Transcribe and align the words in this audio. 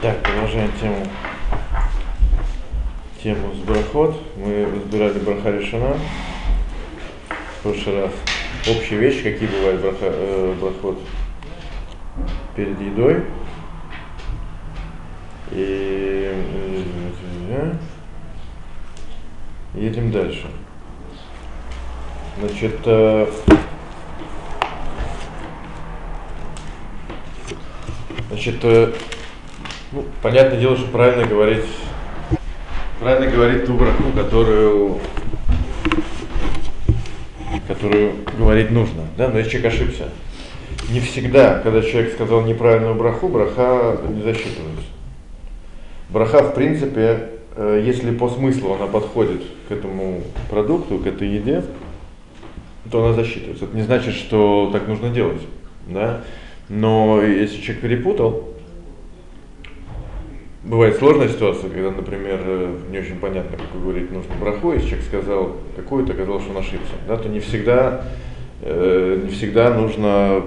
Так, 0.00 0.22
продолжаем 0.22 0.70
тему, 0.80 1.04
тему 3.20 3.52
с 3.52 3.58
брахот. 3.58 4.16
Мы 4.36 4.64
разбирали 4.64 5.18
браха 5.18 5.50
решена 5.50 5.96
в 7.58 7.62
прошлый 7.64 8.02
раз. 8.02 8.12
Общие 8.68 9.00
вещи, 9.00 9.24
какие 9.24 9.48
бывают 9.48 9.80
браха, 9.80 9.96
э, 10.02 10.54
брахот 10.60 11.00
перед 12.54 12.80
едой. 12.80 13.24
И 15.50 16.32
э, 17.48 17.74
едем 19.74 20.12
дальше. 20.12 20.46
Значит, 22.38 22.78
э, 22.84 23.26
значит, 28.30 28.58
э, 28.62 28.92
ну, 29.92 30.04
понятное 30.22 30.60
дело, 30.60 30.76
что 30.76 30.90
правильно 30.90 31.26
говорить, 31.26 31.64
правильно 33.00 33.30
говорить 33.30 33.64
ту 33.64 33.74
браху, 33.74 34.12
которую, 34.14 34.98
которую 37.66 38.12
говорить 38.36 38.70
нужно, 38.70 39.02
да, 39.16 39.28
но 39.28 39.38
если 39.38 39.52
человек 39.52 39.72
ошибся. 39.72 40.08
Не 40.90 41.00
всегда, 41.00 41.58
когда 41.60 41.82
человек 41.82 42.12
сказал 42.12 42.42
неправильную 42.42 42.94
браху, 42.94 43.28
браха 43.28 43.98
не 44.08 44.22
засчитывается. 44.22 44.86
Браха, 46.08 46.42
в 46.42 46.54
принципе, 46.54 47.28
э, 47.56 47.82
если 47.84 48.10
по 48.10 48.30
смыслу 48.30 48.74
она 48.74 48.86
подходит 48.86 49.42
к 49.68 49.72
этому 49.72 50.22
продукту, 50.48 50.98
к 50.98 51.06
этой 51.06 51.28
еде, 51.28 51.64
то 52.90 53.04
она 53.04 53.14
засчитывается. 53.14 53.66
Это 53.66 53.76
не 53.76 53.82
значит, 53.82 54.14
что 54.14 54.70
так 54.72 54.88
нужно 54.88 55.10
делать, 55.10 55.42
да. 55.86 56.22
Но 56.70 57.22
если 57.22 57.60
человек 57.60 57.82
перепутал, 57.82 58.47
Бывает 60.68 60.98
сложная 60.98 61.28
ситуация, 61.28 61.70
когда, 61.70 61.90
например, 61.90 62.40
э, 62.44 62.76
не 62.90 62.98
очень 62.98 63.18
понятно, 63.18 63.56
как 63.56 63.80
говорить 63.80 64.10
нужно 64.12 64.34
браху, 64.34 64.74
если 64.74 64.88
человек 64.88 65.06
сказал 65.06 65.56
какую-то, 65.74 66.12
оказалось, 66.12 66.42
что 66.42 66.52
он 66.52 66.58
ошибся, 66.58 66.92
да, 67.08 67.16
то 67.16 67.26
не 67.26 67.40
всегда, 67.40 68.04
э, 68.60 69.22
не 69.24 69.30
всегда 69.30 69.72
нужно, 69.72 70.42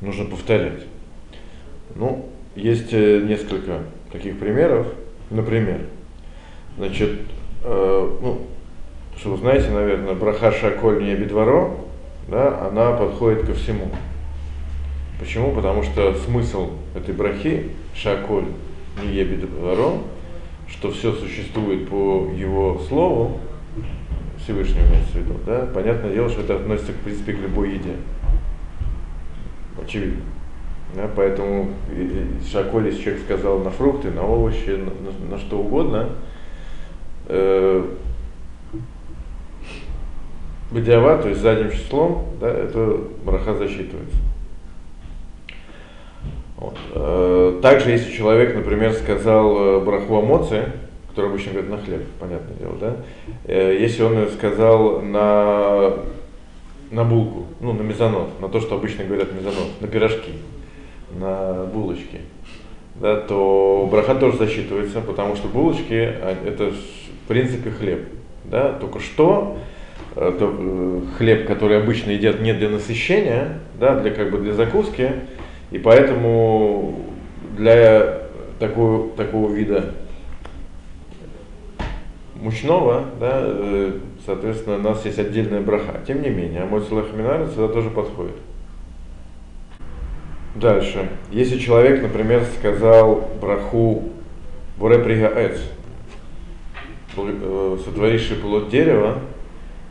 нужно 0.00 0.26
повторять. 0.26 0.84
Ну, 1.96 2.28
есть 2.54 2.92
э, 2.92 3.22
несколько 3.26 3.80
таких 4.12 4.38
примеров. 4.38 4.86
Например, 5.30 5.80
значит, 6.78 7.18
э, 7.64 8.18
ну, 8.22 8.42
что 9.16 9.30
вы 9.30 9.38
знаете, 9.38 9.68
наверное, 9.70 10.14
браха 10.14 10.52
шаколь 10.52 11.02
не 11.02 11.16
бедворо, 11.16 11.72
да, 12.28 12.68
она 12.68 12.92
подходит 12.92 13.46
ко 13.46 13.54
всему. 13.54 13.88
Почему? 15.18 15.52
Потому 15.56 15.82
что 15.82 16.14
смысл 16.14 16.70
этой 16.94 17.14
брахи, 17.14 17.70
шаколь, 17.94 18.46
не 19.02 19.12
что 20.68 20.90
все 20.90 21.12
существует 21.12 21.88
по 21.88 22.30
его 22.36 22.80
слову, 22.88 23.40
Всевышнего 24.38 24.86
имеется 24.86 25.12
в 25.12 25.16
виду, 25.16 25.34
да, 25.46 25.68
понятное 25.74 26.12
дело, 26.12 26.28
что 26.28 26.42
это 26.42 26.56
относится, 26.56 26.92
в 26.92 26.96
принципе, 26.96 27.34
к 27.34 27.40
любой 27.40 27.72
еде. 27.74 27.96
Очевидно. 29.80 30.22
Да, 30.94 31.08
поэтому 31.14 31.70
шаколь, 32.50 32.86
если 32.86 33.02
человек 33.02 33.22
сказал 33.22 33.60
на 33.60 33.70
фрукты, 33.70 34.10
на 34.10 34.22
овощи, 34.22 34.70
на, 34.70 34.86
на, 34.86 35.30
на 35.30 35.38
что 35.38 35.58
угодно, 35.58 36.10
э, 37.28 37.86
бадиава, 40.72 41.18
то 41.18 41.28
есть 41.28 41.40
задним 41.40 41.70
числом, 41.70 42.26
да, 42.40 42.48
это 42.48 42.98
браха 43.24 43.54
засчитывается. 43.54 44.16
Вот. 46.60 46.76
Э, 46.94 47.58
также, 47.62 47.90
если 47.90 48.12
человек, 48.12 48.54
например, 48.54 48.92
сказал 48.92 49.56
э, 49.56 49.80
браху 49.80 50.20
эмоции, 50.20 50.64
который 51.08 51.30
обычно 51.30 51.52
говорит 51.52 51.70
на 51.70 51.78
хлеб, 51.78 52.02
понятное 52.20 52.54
дело, 52.56 52.74
да, 52.78 52.96
э, 53.46 53.78
если 53.80 54.02
он 54.02 54.28
сказал 54.28 55.00
на, 55.00 55.94
на 56.90 57.04
булку, 57.04 57.46
ну, 57.60 57.72
на 57.72 57.80
мезонот, 57.80 58.38
на 58.40 58.48
то, 58.50 58.60
что 58.60 58.74
обычно 58.74 59.04
говорят 59.04 59.32
мезонот, 59.32 59.80
на 59.80 59.88
пирожки, 59.88 60.32
на 61.18 61.64
булочки, 61.64 62.20
да, 62.96 63.16
то 63.16 63.88
браха 63.90 64.14
тоже 64.14 64.36
засчитывается, 64.36 65.00
потому 65.00 65.36
что 65.36 65.48
булочки 65.48 65.94
а, 65.94 66.36
это 66.44 66.72
в 66.72 67.28
принципе 67.28 67.70
хлеб, 67.70 68.00
да, 68.44 68.72
только 68.74 69.00
что 69.00 69.56
то, 70.14 71.02
хлеб, 71.16 71.46
который 71.46 71.78
обычно 71.78 72.10
едят 72.10 72.40
не 72.40 72.52
для 72.52 72.68
насыщения, 72.68 73.60
да, 73.78 73.98
для 73.98 74.10
как 74.10 74.30
бы 74.32 74.38
для 74.38 74.52
закуски, 74.52 75.12
и 75.70 75.78
поэтому 75.78 77.04
для 77.56 78.20
такого, 78.58 79.10
такого 79.16 79.52
вида 79.52 79.94
мучного, 82.34 83.04
да, 83.20 83.40
э, 83.42 83.98
соответственно, 84.24 84.76
у 84.76 84.80
нас 84.80 85.04
есть 85.04 85.18
отдельная 85.18 85.60
браха. 85.60 86.00
Тем 86.06 86.22
не 86.22 86.30
менее, 86.30 86.62
амой 86.62 86.82
салахминар 86.82 87.46
сюда 87.48 87.68
тоже 87.68 87.90
подходит. 87.90 88.36
Дальше. 90.54 91.08
Если 91.30 91.58
человек, 91.58 92.02
например, 92.02 92.44
сказал 92.58 93.28
браху 93.40 94.10
Бурепригаэц, 94.78 95.60
э, 97.16 97.78
сотворивший 97.84 98.36
плод 98.36 98.68
дерева, 98.68 99.18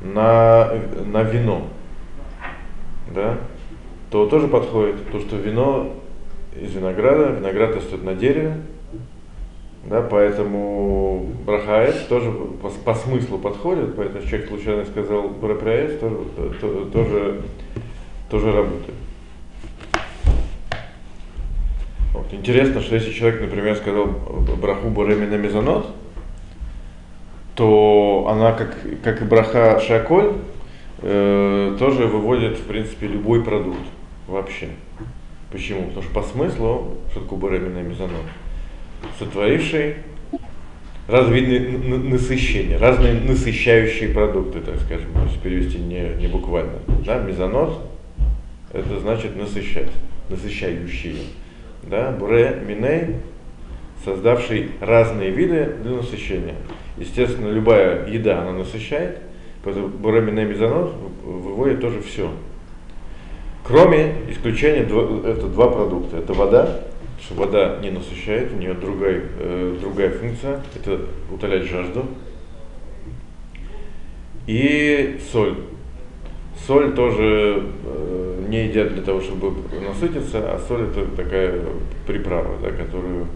на, 0.02 0.72
на 1.06 1.24
вино, 1.24 1.64
да, 3.14 3.38
то 4.12 4.26
тоже 4.26 4.48
подходит, 4.48 5.12
то 5.12 5.20
что 5.20 5.36
вино 5.36 5.94
из 6.60 6.74
винограда, 6.74 7.32
виноград 7.32 7.76
растет 7.76 8.04
на 8.04 8.16
дереве, 8.16 8.58
да, 9.86 10.02
поэтому 10.02 11.28
брахаэс 11.46 12.06
тоже 12.10 12.32
по, 12.32 12.70
по 12.70 12.96
смыслу 12.96 13.38
подходит, 13.38 13.96
поэтому 13.96 14.26
человек 14.26 14.50
случайно 14.50 14.86
сказал 14.86 15.30
браприаэс, 15.30 16.00
тоже, 16.00 16.18
то, 16.60 16.86
тоже, 16.86 17.42
тоже 18.30 18.52
работает. 18.52 18.96
Вот. 22.14 22.26
Интересно, 22.32 22.82
что 22.82 22.96
если 22.96 23.12
человек, 23.14 23.42
например, 23.42 23.76
сказал 23.76 24.08
браху 24.62 24.90
буремина 24.90 25.36
мезонот, 25.36 25.88
то 27.56 28.28
она, 28.30 28.54
как, 28.54 28.76
как 29.04 29.22
и 29.22 29.26
браха 29.26 29.80
шаколь, 29.80 30.34
э, 31.02 31.76
тоже 31.78 32.08
выводит, 32.08 32.58
в 32.58 32.64
принципе, 32.64 33.08
любой 33.08 33.44
продукт 33.44 33.80
вообще. 34.30 34.70
Почему? 35.52 35.88
Потому 35.88 36.04
что 36.04 36.14
по 36.14 36.24
смыслу, 36.24 36.98
что 37.12 37.22
такое 37.22 37.52
беременная 37.52 37.84
мезонот? 37.84 38.22
Сотворивший 39.18 39.96
разные 41.08 41.60
насыщения, 41.78 42.78
разные 42.78 43.20
насыщающие 43.22 44.10
продукты, 44.10 44.62
так 44.62 44.80
скажем, 44.82 45.10
если 45.26 45.40
перевести 45.40 45.80
не, 45.80 46.16
не 46.22 46.28
буквально. 46.28 46.74
Да, 47.06 47.20
мезонот 47.20 47.82
это 48.72 49.00
значит 49.00 49.36
насыщать, 49.36 49.90
насыщающие. 50.30 51.16
Да, 51.84 52.12
буре 52.12 52.62
миней, 52.68 53.16
создавший 54.06 54.72
разные 54.80 55.32
виды 55.32 55.78
для 55.82 55.94
насыщения. 55.94 56.56
Естественно, 56.98 57.50
любая 57.50 58.08
еда, 58.08 58.42
она 58.42 58.52
насыщает, 58.52 59.20
поэтому 59.64 59.88
буре 59.88 60.22
миней 60.22 60.46
мезонот 60.46 60.94
выводит 61.24 61.82
тоже 61.82 62.02
все. 62.02 62.32
Кроме 63.70 64.16
исключения, 64.32 64.82
это 64.82 65.46
два 65.46 65.70
продукта. 65.70 66.18
Это 66.18 66.34
вода, 66.34 66.80
что 67.22 67.36
вода 67.36 67.78
не 67.84 67.92
насыщает, 67.92 68.52
у 68.52 68.58
нее 68.58 68.74
другая, 68.74 69.22
э, 69.38 69.78
другая 69.80 70.10
функция, 70.10 70.62
это 70.76 71.02
утолять 71.32 71.66
жажду. 71.66 72.08
И 74.48 75.20
соль. 75.32 75.54
Соль 76.66 76.96
тоже 76.96 77.64
э, 77.86 78.46
не 78.50 78.66
едят 78.66 78.92
для 78.96 79.04
того, 79.04 79.22
чтобы 79.22 79.54
насытиться, 79.88 80.40
а 80.40 80.60
соль 80.68 80.88
это 80.88 81.06
такая 81.16 81.62
приправа, 82.08 82.58
да, 82.64 82.72
которую 82.72 83.28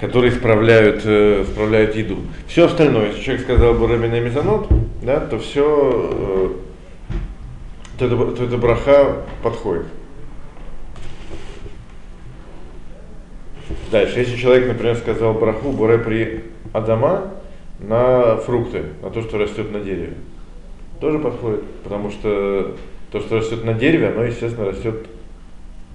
которые 0.00 0.32
справляют, 0.32 1.02
э, 1.04 1.44
справляют 1.48 1.94
еду. 1.94 2.16
Все 2.48 2.64
остальное, 2.64 3.10
если 3.10 3.22
человек 3.22 3.44
сказал 3.44 3.74
бы 3.74 3.86
рамина 3.86 4.18
мезонот, 4.18 4.66
да, 5.00 5.20
то 5.20 5.38
все 5.38 6.10
э, 6.12 6.71
то 8.02 8.06
эта, 8.06 8.36
то 8.36 8.44
эта 8.44 8.58
браха 8.58 9.16
подходит. 9.42 9.86
Дальше, 13.90 14.20
если 14.20 14.36
человек, 14.36 14.68
например, 14.68 14.96
сказал 14.96 15.34
браху 15.34 15.70
буре 15.70 15.98
при 15.98 16.44
Адама 16.72 17.30
на 17.78 18.36
фрукты, 18.36 18.84
на 19.02 19.10
то, 19.10 19.22
что 19.22 19.38
растет 19.38 19.70
на 19.70 19.80
дереве, 19.80 20.14
тоже 21.00 21.18
подходит, 21.18 21.64
потому 21.84 22.10
что 22.10 22.76
то, 23.10 23.20
что 23.20 23.36
растет 23.36 23.64
на 23.64 23.74
дереве, 23.74 24.08
оно, 24.08 24.24
естественно, 24.24 24.66
растет 24.66 25.06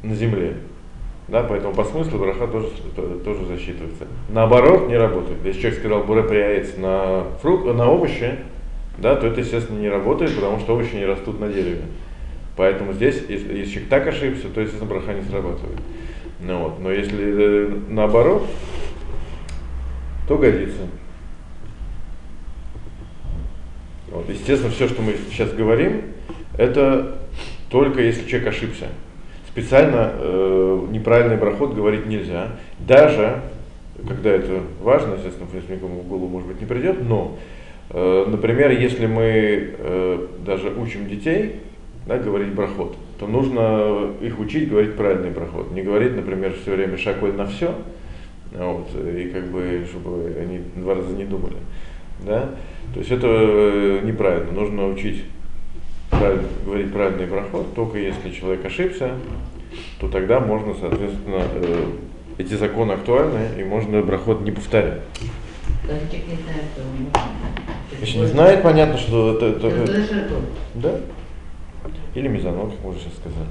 на 0.04 0.16
земле. 0.16 0.54
Да, 1.28 1.44
поэтому 1.44 1.74
по 1.74 1.84
смыслу 1.84 2.20
браха 2.20 2.48
тоже, 2.48 2.70
тоже 3.26 3.46
засчитывается. 3.46 4.08
Наоборот, 4.30 4.88
не 4.88 4.96
работает. 4.96 5.40
Если 5.44 5.62
человек 5.62 5.80
сказал 5.80 6.04
буре 6.04 6.24
при 6.24 6.80
на 6.80 7.26
фрукт, 7.42 7.66
на 7.66 7.92
овощи, 7.92 8.38
да, 8.98 9.16
то 9.16 9.28
это, 9.28 9.42
естественно, 9.42 9.80
не 9.80 9.90
работает, 9.90 10.36
потому 10.36 10.60
что 10.60 10.74
овощи 10.74 10.96
не 10.96 11.06
растут 11.06 11.40
на 11.40 11.50
дереве. 11.50 11.84
Поэтому 12.56 12.94
здесь, 12.94 13.24
если, 13.30 13.56
если 13.56 13.80
так 13.80 14.08
ошибся, 14.08 14.50
то, 14.50 14.62
естественно, 14.62 14.90
браха 14.90 15.14
не 15.14 15.22
срабатывает. 15.22 15.80
Ну, 16.40 16.64
вот. 16.64 16.80
Но 16.80 16.92
если 16.92 17.20
э, 17.20 17.78
наоборот, 17.90 18.48
то 20.28 20.38
годится. 20.38 20.82
Вот. 24.10 24.30
Естественно, 24.30 24.72
все, 24.72 24.88
что 24.88 25.02
мы 25.02 25.16
сейчас 25.30 25.54
говорим, 25.54 26.02
это 26.58 27.20
только 27.70 28.02
если 28.02 28.28
человек 28.28 28.50
ошибся. 28.50 28.88
Специально 29.48 30.12
э, 30.14 30.88
неправильный 30.92 31.38
проход 31.38 31.74
говорить 31.74 32.06
нельзя. 32.06 32.58
Даже, 32.80 33.42
когда 34.08 34.32
это 34.32 34.62
важно, 34.82 35.16
естественно, 35.16 35.48
никому 35.74 36.02
в 36.02 36.08
голову, 36.08 36.28
может 36.28 36.48
быть, 36.48 36.60
не 36.60 36.68
придет, 36.68 37.02
но, 37.02 37.38
например, 37.94 38.72
если 38.72 39.06
мы 39.08 39.24
э, 39.78 40.28
даже 40.46 40.70
учим 40.70 41.08
детей 41.08 41.62
да, 42.06 42.18
говорить 42.18 42.56
проход, 42.56 42.96
то 43.20 43.28
нужно 43.28 44.12
их 44.22 44.40
учить 44.40 44.70
говорить 44.70 44.96
правильный 44.96 45.32
проход. 45.32 45.72
Не 45.72 45.82
говорить, 45.82 46.16
например, 46.16 46.54
все 46.62 46.76
время 46.76 46.98
шаколь 46.98 47.34
на 47.34 47.46
все, 47.46 47.74
вот, 48.52 48.90
и 48.96 49.30
как 49.30 49.46
бы, 49.48 49.86
чтобы 49.90 50.36
они 50.40 50.62
два 50.76 50.96
раза 50.96 51.14
не 51.14 51.26
думали. 51.26 51.58
Да? 52.26 52.50
То 52.94 53.00
есть 53.00 53.12
это 53.12 53.28
э, 53.28 54.02
неправильно. 54.04 54.52
Нужно 54.52 54.88
учить 54.88 55.24
правильно, 56.10 56.48
говорить 56.66 56.92
правильный 56.92 57.28
проход, 57.28 57.74
только 57.76 57.98
если 57.98 58.32
человек 58.32 58.66
ошибся, 58.66 59.12
то 60.00 60.08
тогда 60.08 60.40
можно, 60.40 60.74
соответственно, 60.80 61.44
э, 61.54 61.86
эти 62.38 62.54
законы 62.54 62.94
актуальны, 62.94 63.60
и 63.60 63.64
можно 63.64 64.02
проход 64.02 64.42
не 64.42 64.52
повторять. 64.52 65.02
Если 68.00 68.20
не 68.20 68.28
знает, 68.28 68.62
понятно, 68.64 68.98
что 68.98 69.36
это... 69.36 69.46
это, 69.48 69.68
это 69.68 70.42
да? 70.76 71.00
Или 72.14 72.28
мезонок, 72.28 72.72
как 72.72 72.84
мы 72.84 72.90
уже 72.92 73.00
сейчас 73.00 73.14
сказали. 73.14 73.50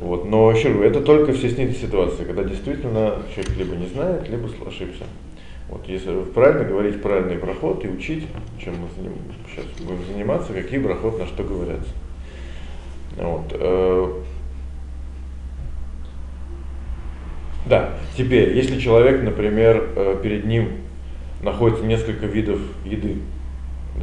Вот. 0.00 0.24
Но 0.26 0.50
еще 0.50 0.72
раз, 0.72 0.82
это 0.82 1.00
только 1.00 1.32
в 1.32 1.36
стеснительной 1.36 1.74
ситуации, 1.74 2.24
когда 2.24 2.44
действительно 2.44 3.22
человек 3.34 3.56
либо 3.56 3.76
не 3.76 3.86
знает, 3.86 4.28
либо 4.28 4.48
ошибся. 4.66 5.04
Вот, 5.68 5.88
если 5.88 6.22
правильно 6.34 6.64
говорить 6.64 7.00
правильный 7.00 7.36
проход 7.36 7.84
и 7.84 7.88
учить, 7.88 8.26
чем 8.62 8.74
мы 8.74 8.88
заним, 8.96 9.14
сейчас 9.48 9.64
будем 9.80 10.04
заниматься, 10.06 10.52
какие 10.52 10.78
проход 10.78 11.18
на 11.18 11.26
что 11.26 11.42
говорятся. 11.42 11.90
Вот. 13.16 13.46
Э, 13.52 14.22
да, 17.66 17.94
теперь, 18.16 18.54
если 18.54 18.78
человек, 18.78 19.22
например, 19.22 19.88
э, 19.96 20.20
перед 20.22 20.44
ним 20.44 20.68
находится 21.42 21.84
несколько 21.84 22.26
видов 22.26 22.60
еды, 22.84 23.16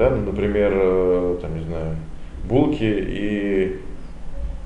да, 0.01 0.09
ну, 0.09 0.31
например, 0.31 0.71
э, 0.74 1.38
там, 1.42 1.56
не 1.56 1.63
знаю, 1.63 1.95
булки 2.44 2.83
и, 2.83 3.80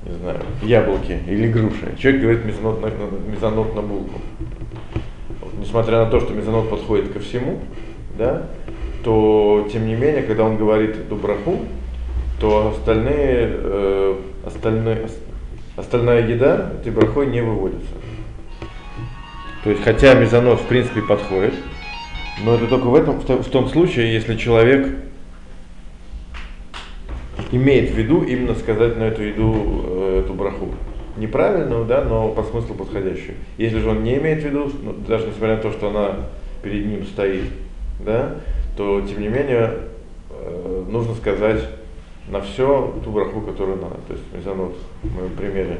не 0.04 0.12
знаю, 0.18 0.40
яблоки 0.62 1.18
или 1.28 1.48
груши. 1.48 1.94
Человек 1.98 2.22
говорит 2.22 2.44
мезонот 2.44 2.80
на, 2.80 2.90
мезонот 3.30 3.74
на 3.74 3.82
булку 3.82 4.20
несмотря 5.58 6.04
на 6.04 6.06
то, 6.06 6.20
что 6.20 6.32
мезонот 6.32 6.70
подходит 6.70 7.12
ко 7.12 7.20
всему, 7.20 7.58
да, 8.16 8.46
то 9.04 9.68
тем 9.72 9.86
не 9.86 9.94
менее, 9.94 10.22
когда 10.22 10.44
он 10.44 10.56
говорит 10.56 10.96
эту 10.96 11.16
браху, 11.16 11.60
то 12.40 12.74
остальные, 12.76 13.50
э, 13.52 14.16
остальные, 14.44 15.08
остальная 15.76 16.26
еда 16.26 16.72
этой 16.80 16.92
брахой 16.92 17.26
не 17.26 17.40
выводится. 17.40 17.94
То 19.64 19.70
есть, 19.70 19.82
хотя 19.82 20.14
мезонот 20.14 20.60
в 20.60 20.66
принципе 20.66 21.02
подходит, 21.02 21.54
но 22.44 22.54
это 22.54 22.66
только 22.66 22.86
в, 22.86 22.94
этом, 22.94 23.18
в 23.20 23.48
том 23.48 23.68
случае, 23.68 24.12
если 24.12 24.36
человек 24.36 24.88
имеет 27.52 27.90
в 27.90 27.94
виду 27.94 28.22
именно 28.22 28.54
сказать 28.54 28.96
на 28.96 29.04
эту 29.04 29.22
еду 29.22 29.84
э, 29.84 30.22
эту 30.24 30.34
браху 30.34 30.68
неправильную, 31.16 31.84
да, 31.84 32.04
но 32.04 32.30
по 32.30 32.42
смыслу 32.42 32.74
подходящую. 32.74 33.36
Если 33.56 33.78
же 33.78 33.88
он 33.88 34.02
не 34.02 34.16
имеет 34.16 34.42
в 34.42 34.46
виду, 34.46 34.70
ну, 34.82 34.92
даже 35.06 35.26
несмотря 35.26 35.56
на 35.56 35.62
то, 35.62 35.72
что 35.72 35.88
она 35.88 36.16
перед 36.62 36.86
ним 36.86 37.04
стоит, 37.06 37.44
да, 38.04 38.36
то 38.76 39.00
тем 39.00 39.20
не 39.20 39.28
менее 39.28 39.74
э, 40.30 40.84
нужно 40.88 41.14
сказать 41.14 41.62
на 42.28 42.40
все 42.40 42.94
ту 43.04 43.10
браху, 43.10 43.40
которую 43.40 43.78
надо. 43.78 43.96
То 44.08 44.14
есть, 44.14 44.24
мезонот 44.34 44.76
в 45.02 45.14
моем 45.14 45.32
примере 45.32 45.78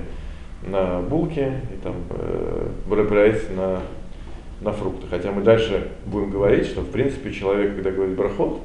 на 0.62 1.00
булке 1.00 1.60
и 1.72 1.82
там 1.82 1.94
э, 2.10 2.69
на, 3.54 3.80
на 4.60 4.72
фрукты. 4.72 5.06
Хотя 5.10 5.32
мы 5.32 5.42
дальше 5.42 5.88
будем 6.06 6.30
говорить, 6.30 6.66
что 6.66 6.80
в 6.80 6.90
принципе 6.90 7.32
человек, 7.32 7.74
когда 7.74 7.90
говорит 7.90 8.16
брахот, 8.16 8.60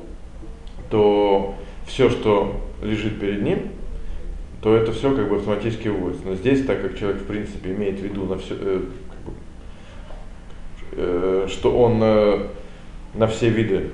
то 0.89 1.55
все, 1.85 2.09
что 2.09 2.61
лежит 2.81 3.19
перед 3.19 3.41
ним, 3.41 3.69
то 4.61 4.75
это 4.75 4.91
все 4.91 5.15
как 5.15 5.29
бы 5.29 5.37
автоматически 5.37 5.87
выводится. 5.87 6.27
Но 6.27 6.35
здесь, 6.35 6.65
так 6.65 6.81
как 6.81 6.97
человек 6.97 7.21
в 7.21 7.25
принципе 7.25 7.71
имеет 7.71 7.99
в 7.99 8.03
виду 8.03 8.25
на 8.25 8.37
все, 8.37 8.55
э, 8.59 8.81
как 9.09 9.19
бы, 9.25 9.33
э, 10.93 11.47
что 11.49 11.77
он 11.77 11.99
э, 12.01 12.47
на 13.15 13.27
все 13.27 13.49
виды 13.49 13.89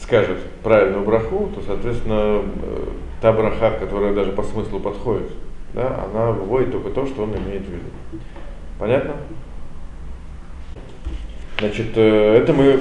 скажет 0.00 0.38
правильную 0.62 1.04
браху, 1.04 1.50
то, 1.54 1.62
соответственно, 1.66 2.42
э, 2.62 2.88
та 3.20 3.32
браха, 3.32 3.72
которая 3.78 4.14
даже 4.14 4.32
по 4.32 4.42
смыслу 4.42 4.80
подходит, 4.80 5.30
да, 5.74 6.06
она 6.10 6.32
выводит 6.32 6.72
только 6.72 6.90
то, 6.90 7.06
что 7.06 7.24
он 7.24 7.30
имеет 7.36 7.62
в 7.62 7.70
виду. 7.70 8.22
Понятно? 8.78 9.16
Значит, 11.58 11.96
э, 11.96 12.36
это 12.36 12.52
мы 12.52 12.80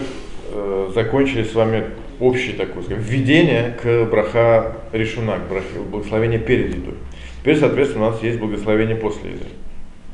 э, 0.52 0.92
закончили 0.94 1.44
с 1.44 1.54
вами 1.54 1.86
общее 2.20 2.56
такое, 2.56 2.84
скажем, 2.84 3.04
введение 3.04 3.78
к 3.82 4.06
браха 4.06 4.78
решуна, 4.92 5.38
к 5.38 5.50
брахе, 5.50 5.80
благословение 5.90 6.40
перед 6.40 6.76
едой. 6.76 6.96
Теперь, 7.42 7.58
соответственно, 7.58 8.08
у 8.08 8.12
нас 8.12 8.24
есть 8.24 8.40
благословение 8.40 8.96
после 8.96 9.32
еды. 9.32 9.46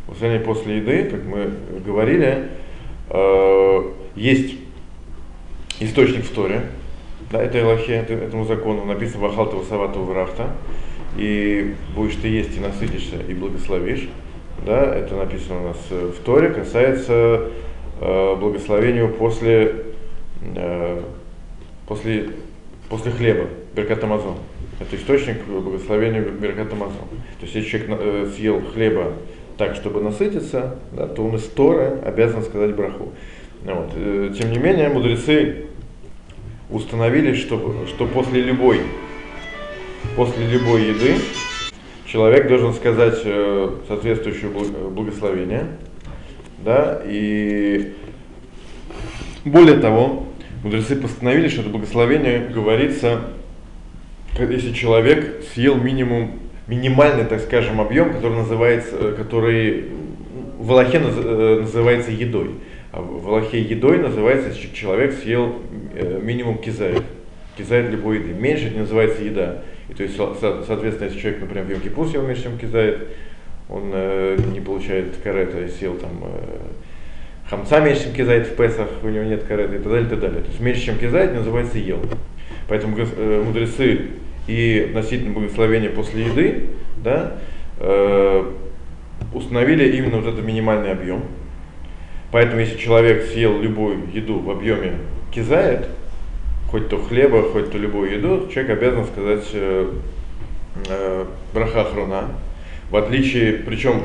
Благословение 0.06 0.46
после 0.46 0.78
еды, 0.78 1.04
как 1.06 1.24
мы 1.26 1.52
говорили, 1.86 2.50
э, 3.10 3.92
есть 4.16 4.56
источник 5.80 6.26
в 6.26 6.34
Торе, 6.34 6.62
да, 7.32 7.42
этой 7.42 7.64
Аллахе, 7.64 7.94
этому 7.94 8.46
закону, 8.46 8.86
написано 8.86 9.28
Вахалта 9.28 9.56
Васавата 9.56 10.00
Врахта, 10.00 10.52
и 11.18 11.76
будешь 11.96 12.16
ты 12.16 12.28
есть 12.28 12.58
и 12.58 12.60
насытишься, 12.60 13.18
и 13.28 13.34
благословишь. 13.34 14.10
Да, 14.66 14.94
это 14.96 15.16
написано 15.16 15.62
у 15.62 15.68
нас 15.70 15.78
в 15.90 16.24
Торе, 16.24 16.50
касается 16.50 17.50
э, 18.00 18.36
благословению 18.36 19.10
после, 19.10 19.76
э, 20.56 21.02
после, 21.88 22.30
после 22.90 23.12
хлеба, 23.12 23.48
Беркат 23.76 24.04
Амазон. 24.04 24.38
Это 24.80 24.96
источник 24.96 25.46
благословения 25.46 26.22
Беркат 26.22 26.74
Амазон. 26.74 27.08
То 27.40 27.44
есть, 27.46 27.56
если 27.56 27.70
человек 27.70 28.00
э, 28.02 28.32
съел 28.36 28.62
хлеба 28.74 29.14
так, 29.58 29.76
чтобы 29.76 30.02
насытиться, 30.02 30.76
да, 30.92 31.08
то 31.08 31.24
он 31.24 31.36
из 31.36 31.44
Торы 31.44 32.00
обязан 32.04 32.44
сказать 32.44 32.76
браху. 32.76 33.14
Вот. 33.64 33.92
Э, 33.96 34.34
тем 34.38 34.52
не 34.52 34.58
менее, 34.58 34.90
мудрецы 34.90 35.66
установили, 36.70 37.36
что, 37.36 37.86
что 37.88 38.08
после 38.08 38.42
любой, 38.42 38.82
после 40.16 40.48
любой 40.48 40.86
еды 40.86 41.16
человек 42.06 42.48
должен 42.48 42.74
сказать 42.74 43.22
э, 43.24 43.70
соответствующее 43.88 44.50
благословение. 44.90 45.68
Да, 46.64 47.02
и 47.06 47.94
более 49.46 49.80
того, 49.80 50.28
мудрецы 50.64 50.96
постановили, 50.96 51.48
что 51.48 51.62
это 51.62 51.70
благословение 51.70 52.48
говорится 52.48 53.22
если 54.40 54.72
человек 54.72 55.44
съел 55.54 55.76
минимум, 55.76 56.40
минимальный, 56.68 57.26
так 57.26 57.42
скажем, 57.42 57.82
объем, 57.82 58.14
который 58.14 58.38
называется, 58.38 58.96
э, 59.00 59.14
который 59.18 59.86
в 60.58 60.72
Аллахе 60.72 61.00
э, 61.00 61.60
называется 61.62 62.12
едой. 62.12 62.52
А 62.92 63.02
в 63.02 63.28
Аллахе 63.28 63.62
едой 63.62 63.98
называется, 64.00 64.50
если 64.50 64.74
человек 64.74 65.14
съел 65.14 65.62
э, 65.94 66.20
минимум 66.22 66.58
кизает. 66.58 67.04
Кизает 67.58 67.92
любой 67.92 68.20
еды. 68.20 68.34
Меньше 68.34 68.68
это 68.68 68.76
не 68.76 68.82
называется 68.82 69.22
еда. 69.22 69.64
И 69.90 69.94
то 69.94 70.04
есть, 70.04 70.16
соответственно, 70.16 71.10
если 71.10 71.20
человек, 71.20 71.42
например, 71.42 71.66
в 71.66 71.70
Йом-Кипур 71.72 72.10
съел 72.10 72.26
меньше, 72.26 72.44
чем 72.44 72.58
кизает, 72.58 73.10
он 73.70 73.90
не 74.54 74.62
получает 74.62 75.18
карета 75.24 75.68
съел 75.68 75.96
там 75.96 76.12
э, 77.52 77.56
хамца 77.56 77.80
меньше, 77.80 78.06
чем 78.06 78.14
кизает 78.14 78.48
в 78.48 78.56
Песах, 78.56 78.88
у 79.04 79.10
него 79.10 79.24
нет 79.24 79.44
карета 79.44 79.76
и 79.76 79.80
так 79.80 79.92
далее, 79.92 80.08
и 80.08 80.10
так 80.10 80.20
далее. 80.20 80.42
То 80.42 80.48
есть 80.48 80.60
меньше, 80.60 80.82
чем 80.86 80.98
кизает, 80.98 81.34
называется 81.34 81.78
ел. 81.78 82.00
Поэтому 82.68 82.98
э, 82.98 83.44
мудрецы 83.46 84.08
и 84.48 84.88
относительно 84.90 85.34
благословения 85.34 85.90
после 85.90 86.26
еды, 86.26 86.70
да, 86.98 87.38
э, 87.80 88.52
установили 89.34 89.98
именно 89.98 90.18
вот 90.18 90.34
этот 90.34 90.44
минимальный 90.46 90.92
объем. 90.92 91.24
Поэтому 92.32 92.62
если 92.62 92.78
человек 92.78 93.26
съел 93.26 93.60
любую 93.60 94.10
еду 94.14 94.40
в 94.40 94.50
объеме 94.50 94.94
кизает, 95.32 95.88
хоть 96.70 96.88
то 96.88 96.98
хлеба, 96.98 97.44
хоть 97.44 97.72
то 97.72 97.78
любую 97.78 98.12
еду, 98.12 98.50
человек 98.52 98.78
обязан 98.78 99.06
сказать 99.06 99.44
э, 99.54 99.92
э, 100.88 101.26
браха 101.54 101.84
хруна. 101.84 102.30
В 102.90 102.96
отличие, 102.96 103.54
причем, 103.54 104.04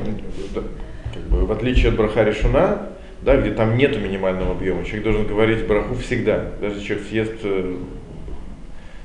как 1.15 1.23
бы, 1.25 1.47
в 1.47 1.53
отличие 1.53 1.91
от 1.91 1.97
браха 1.97 2.25
решуна, 2.25 2.89
да, 3.27 3.37
где 3.37 3.51
там 3.51 3.77
нету 3.77 3.99
минимального 3.99 4.53
объема, 4.53 4.85
человек 4.85 5.03
должен 5.03 5.27
говорить 5.27 5.67
браху 5.67 5.97
всегда, 5.97 6.53
даже 6.61 6.81
человек 6.81 7.09
съест 7.09 7.35
э, 7.43 7.77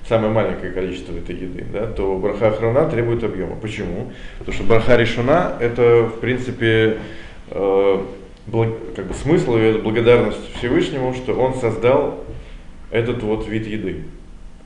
самое 0.07 0.31
маленькое 0.31 0.71
количество 0.71 1.17
этой 1.17 1.35
еды, 1.35 1.65
да, 1.73 1.87
то 1.87 2.19
браха 2.19 2.49
охрана 2.49 2.87
требует 2.87 3.23
объема. 3.23 3.55
Почему? 3.55 4.11
Потому 4.37 4.55
что 4.55 4.63
браха 4.63 4.95
решена 4.95 5.57
это 5.59 6.03
в 6.03 6.19
принципе 6.19 6.99
э, 7.49 8.05
как 8.95 9.07
бы 9.07 9.13
смысл 9.15 9.57
и 9.57 9.79
благодарность 9.79 10.55
Всевышнему, 10.55 11.15
что 11.15 11.33
он 11.33 11.55
создал 11.55 12.23
этот 12.91 13.23
вот 13.23 13.47
вид 13.47 13.65
еды. 13.65 14.03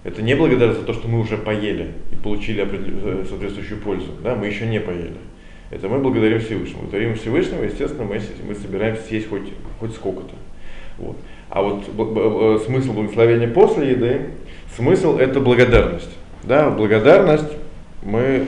Это 0.04 0.22
не 0.22 0.36
благодарность 0.36 0.82
за 0.82 0.86
то, 0.86 0.94
что 0.94 1.08
мы 1.08 1.22
уже 1.22 1.38
поели 1.38 1.94
и 2.12 2.16
получили 2.16 2.62
э, 2.62 3.24
соответствующую 3.30 3.80
пользу. 3.80 4.12
Да, 4.22 4.36
мы 4.36 4.48
еще 4.48 4.68
не 4.68 4.82
поели. 4.82 5.16
Это 5.72 5.90
мы 5.90 6.00
благодарим 6.00 6.40
Всевышнему. 6.40 6.84
Благодарим 6.84 7.16
Всевышнему, 7.16 7.64
естественно, 7.64 8.04
мы, 8.04 8.22
мы 8.48 8.56
собираемся 8.56 9.04
съесть 9.04 9.30
хоть, 9.30 9.52
хоть 9.80 9.94
сколько-то. 9.94 10.36
Вот. 10.98 11.18
А 11.50 11.62
вот 11.62 11.84
э, 11.88 12.60
смысл 12.66 12.94
благословения 12.94 13.48
после 13.48 13.92
еды, 13.92 14.22
смысл 14.76 15.18
это 15.18 15.40
благодарность. 15.40 16.10
Да, 16.44 16.70
благодарность 16.70 17.52
мы 18.04 18.46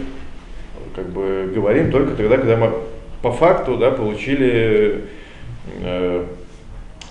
как 0.96 1.10
бы 1.10 1.52
говорим 1.54 1.92
только 1.92 2.16
тогда, 2.16 2.38
когда 2.38 2.58
мы 2.58 2.72
по 3.22 3.32
факту 3.32 3.78
да, 3.78 3.92
получили, 3.92 5.06
э, 5.82 6.26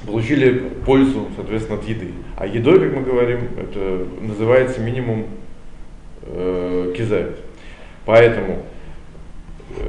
получили 0.07 0.63
пользу, 0.85 1.29
соответственно, 1.37 1.79
от 1.79 1.89
еды. 1.89 2.13
А 2.37 2.47
едой, 2.47 2.81
как 2.81 2.95
мы 2.95 3.03
говорим, 3.03 3.49
это 3.59 4.07
называется 4.21 4.81
минимум 4.81 5.27
э, 6.23 6.95
кизайт. 6.97 7.39
Поэтому, 8.05 8.63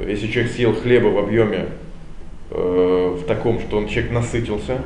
если 0.06 0.26
человек 0.26 0.52
съел 0.52 0.74
хлеба 0.74 1.08
в 1.08 1.18
объеме 1.18 1.66
э, 2.50 3.16
в 3.20 3.24
таком, 3.26 3.60
что 3.60 3.78
он 3.78 3.88
человек 3.88 4.12
насытился, 4.12 4.78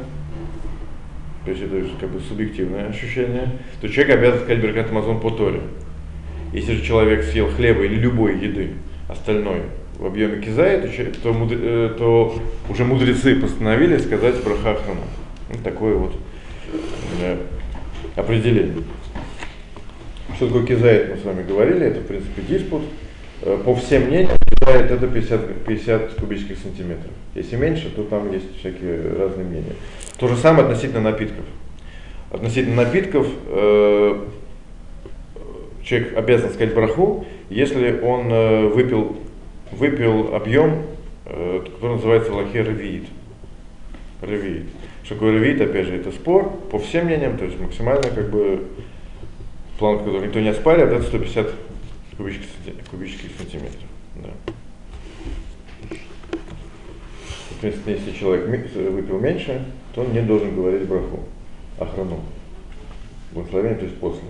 то 1.45 1.51
есть 1.51 1.63
это 1.63 1.85
как 2.01 2.11
бы 2.11 2.21
субъективное 2.21 2.89
ощущение, 2.89 3.49
то 3.81 3.89
человек 3.89 4.17
обязан 4.17 4.41
сказать 4.41 4.63
Беркат 4.63 4.91
Амазон 4.91 5.21
по 5.21 5.31
Торе. 5.31 5.61
Если 6.53 6.75
же 6.75 6.85
человек 6.85 7.25
съел 7.25 7.49
хлеба 7.49 7.83
или 7.83 7.95
любой 7.95 8.39
еды, 8.39 8.73
остальной, 9.09 9.63
в 9.99 10.07
объеме 10.07 10.41
кизая, 10.41 10.81
то, 10.81 11.21
то, 11.23 11.33
мудр, 11.33 11.57
э, 11.59 11.95
то 11.97 12.39
уже 12.69 12.85
мудрецы 12.85 13.37
постановили 13.37 13.99
сказать 13.99 14.43
про 14.43 14.55
хахрана. 14.55 15.01
Вот 15.49 15.63
такое 15.63 15.95
вот 15.95 16.15
да, 17.21 17.37
определение. 18.21 18.83
Что 20.37 20.47
такое 20.49 20.67
кизает, 20.67 21.11
мы 21.11 21.17
с 21.19 21.25
вами 21.25 21.47
говорили, 21.47 21.87
это 21.87 22.01
в 22.01 22.07
принципе 22.07 22.43
диспут. 22.43 22.83
Э, 23.43 23.59
по 23.65 23.75
всем 23.75 24.05
мнениям, 24.05 24.37
кизает 24.49 24.91
это 24.91 25.07
50, 25.09 25.65
50 25.65 26.15
кубических 26.15 26.59
сантиметров. 26.59 27.11
Если 27.35 27.57
меньше, 27.57 27.91
то 27.91 28.05
там 28.05 28.33
есть 28.33 28.59
всякие 28.59 29.15
разные 29.19 29.47
мнения. 29.47 29.75
То 30.19 30.29
же 30.29 30.37
самое 30.37 30.65
относительно 30.65 31.01
напитков. 31.01 31.45
Относительно 32.31 32.85
напитков 32.85 33.27
э, 33.47 34.21
человек 35.83 36.17
обязан 36.17 36.51
сказать 36.51 36.75
браху, 36.75 37.27
если 37.51 38.01
он 38.01 38.33
э, 38.33 38.69
выпил, 38.69 39.17
выпил 39.73 40.35
объем, 40.35 40.83
э, 41.27 41.65
который 41.65 41.97
называется 41.97 42.33
лахи 42.33 42.59
ревиит. 42.59 43.07
Ревиит. 44.23 44.67
Что 45.03 45.15
такое 45.15 45.33
ревиит, 45.33 45.61
опять 45.61 45.87
же, 45.87 45.97
это 45.97 46.13
спор 46.13 46.49
по 46.71 46.79
всем 46.79 47.07
мнениям, 47.07 47.37
то 47.37 47.45
есть 47.45 47.59
максимально 47.59 48.05
как 48.05 48.31
бы 48.31 48.63
план, 49.81 49.99
который 49.99 50.27
никто 50.27 50.39
не 50.39 50.51
оспаривает, 50.51 50.93
это 50.93 51.03
150 51.03 51.53
кубических, 52.23 52.47
кубических 52.91 53.31
сантиметров. 53.37 53.83
Да. 54.17 54.31
Соответственно, 57.51 57.95
если 57.95 58.13
человек 58.13 58.47
выпил 58.47 59.19
меньше, 59.19 59.65
то 59.95 60.03
он 60.03 60.13
не 60.13 60.23
должен 60.23 60.55
говорить 60.55 60.87
браху, 60.87 61.25
охрану. 61.79 62.21
Благословение, 63.33 63.79
то 63.79 63.85
есть 63.85 63.99
после. 63.99 64.23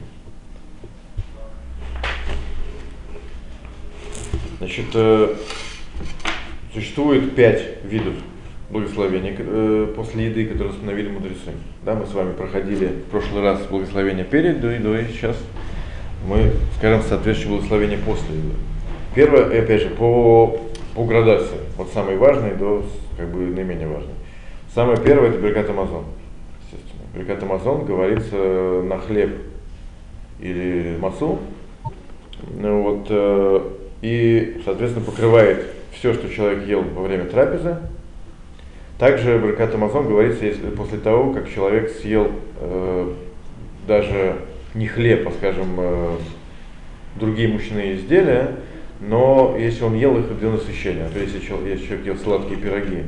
Значит, 4.59 4.87
э, 4.95 5.37
существует 6.73 7.35
пять 7.35 7.85
видов 7.85 8.15
благословения 8.71 9.35
э, 9.37 9.93
после 9.95 10.27
еды, 10.27 10.47
которые 10.47 10.73
установили 10.73 11.09
мудрецы. 11.09 11.53
Да, 11.85 11.95
мы 11.95 12.07
с 12.07 12.13
вами 12.13 12.33
проходили 12.33 12.87
в 12.87 13.11
прошлый 13.11 13.43
раз 13.43 13.67
благословение 13.67 14.25
перед 14.25 14.63
едой, 14.63 15.09
сейчас 15.11 15.37
мы 16.27 16.53
скажем 16.79 17.03
соответствующее 17.03 17.49
благословение 17.49 17.99
после 17.99 18.37
еды. 18.37 18.55
Первое, 19.15 19.63
опять 19.63 19.83
же, 19.83 19.91
по, 19.91 20.59
по 20.95 21.05
градации, 21.05 21.59
вот 21.77 21.91
самый 21.93 22.17
важный 22.17 22.55
до 22.55 22.85
как 23.17 23.29
бы 23.29 23.41
наименее 23.41 23.89
важный. 23.89 24.15
Самое 24.75 24.99
первое 24.99 25.31
это 25.31 25.39
Беркат 25.39 25.69
Амазон. 25.69 26.05
Естественно. 26.65 27.03
Беркат 27.15 27.43
Амазон 27.43 27.85
говорится 27.85 28.83
на 28.85 28.99
хлеб 28.99 29.37
или 30.41 30.97
мацу. 30.99 31.39
Ну, 32.59 32.83
вот, 32.83 33.07
э, 33.09 33.61
и, 34.03 34.61
соответственно, 34.65 35.05
покрывает 35.05 35.67
все, 35.93 36.13
что 36.13 36.29
человек 36.29 36.67
ел 36.67 36.83
во 36.83 37.03
время 37.03 37.25
трапезы. 37.27 37.77
Также 38.99 39.39
в 39.39 39.47
Ракат 39.47 39.75
Амазон 39.75 40.09
говорится, 40.09 40.45
если 40.45 40.71
после 40.71 40.99
того, 40.99 41.33
как 41.33 41.49
человек 41.49 41.91
съел 41.91 42.31
э, 42.61 43.13
даже 43.87 44.37
не 44.75 44.87
хлеб, 44.87 45.29
а, 45.29 45.33
скажем, 45.33 45.75
э, 45.79 46.17
другие 47.17 47.49
мучные 47.49 47.97
изделия, 47.97 48.57
но 49.01 49.57
если 49.59 49.85
он 49.85 49.95
ел 49.95 50.17
их 50.19 50.39
для 50.39 50.51
насыщения, 50.51 51.09
то 51.09 51.19
есть 51.19 51.35
если 51.35 51.47
человек 51.47 52.07
ел 52.07 52.17
сладкие 52.17 52.59
пироги, 52.59 53.05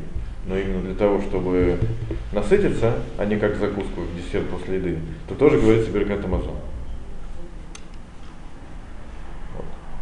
но 0.46 0.58
именно 0.58 0.82
для 0.82 0.94
того, 0.94 1.20
чтобы 1.22 1.78
насытиться, 2.32 2.94
а 3.16 3.24
не 3.24 3.36
как 3.36 3.56
закуску, 3.56 4.02
десерт 4.16 4.48
после 4.48 4.76
еды, 4.76 4.98
то 5.28 5.34
тоже 5.34 5.58
говорится 5.58 5.90
Беркат 5.90 6.24
Амазон. 6.24 6.56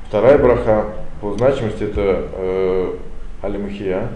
Вторая 0.09 0.39
браха 0.39 0.93
по 1.21 1.33
значимости 1.35 1.85
это 1.85 2.29
э, 2.33 2.97
алимахия, 3.43 4.09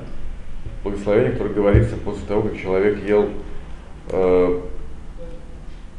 благословение, 0.83 1.33
которое 1.33 1.55
говорится 1.55 1.97
после 1.97 2.27
того, 2.27 2.43
как 2.43 2.59
человек 2.59 2.99
ел 3.07 3.29
э, 4.11 4.61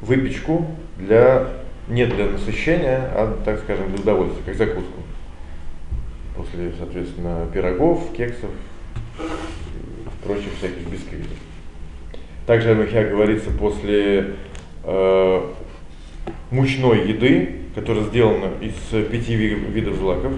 выпечку 0.02 0.68
для 0.98 1.48
не 1.88 2.06
для 2.06 2.26
насыщения, 2.26 3.10
а, 3.14 3.40
так 3.46 3.60
скажем, 3.60 3.90
для 3.92 4.02
удовольствия, 4.02 4.44
как 4.46 4.56
закуску. 4.56 5.02
После, 6.36 6.72
соответственно, 6.78 7.48
пирогов, 7.54 8.12
кексов, 8.16 8.50
прочих 10.24 10.54
всяких 10.58 10.88
бисквитов. 10.90 11.38
Также 12.46 12.72
Алимахия 12.72 13.10
говорится 13.10 13.50
после 13.52 14.36
э, 14.84 15.42
мучной 16.52 17.10
еды, 17.10 17.62
которая 17.76 18.04
сделана 18.06 18.52
из 18.62 18.74
пяти 19.08 19.36
видов 19.36 19.96
злаков, 19.96 20.34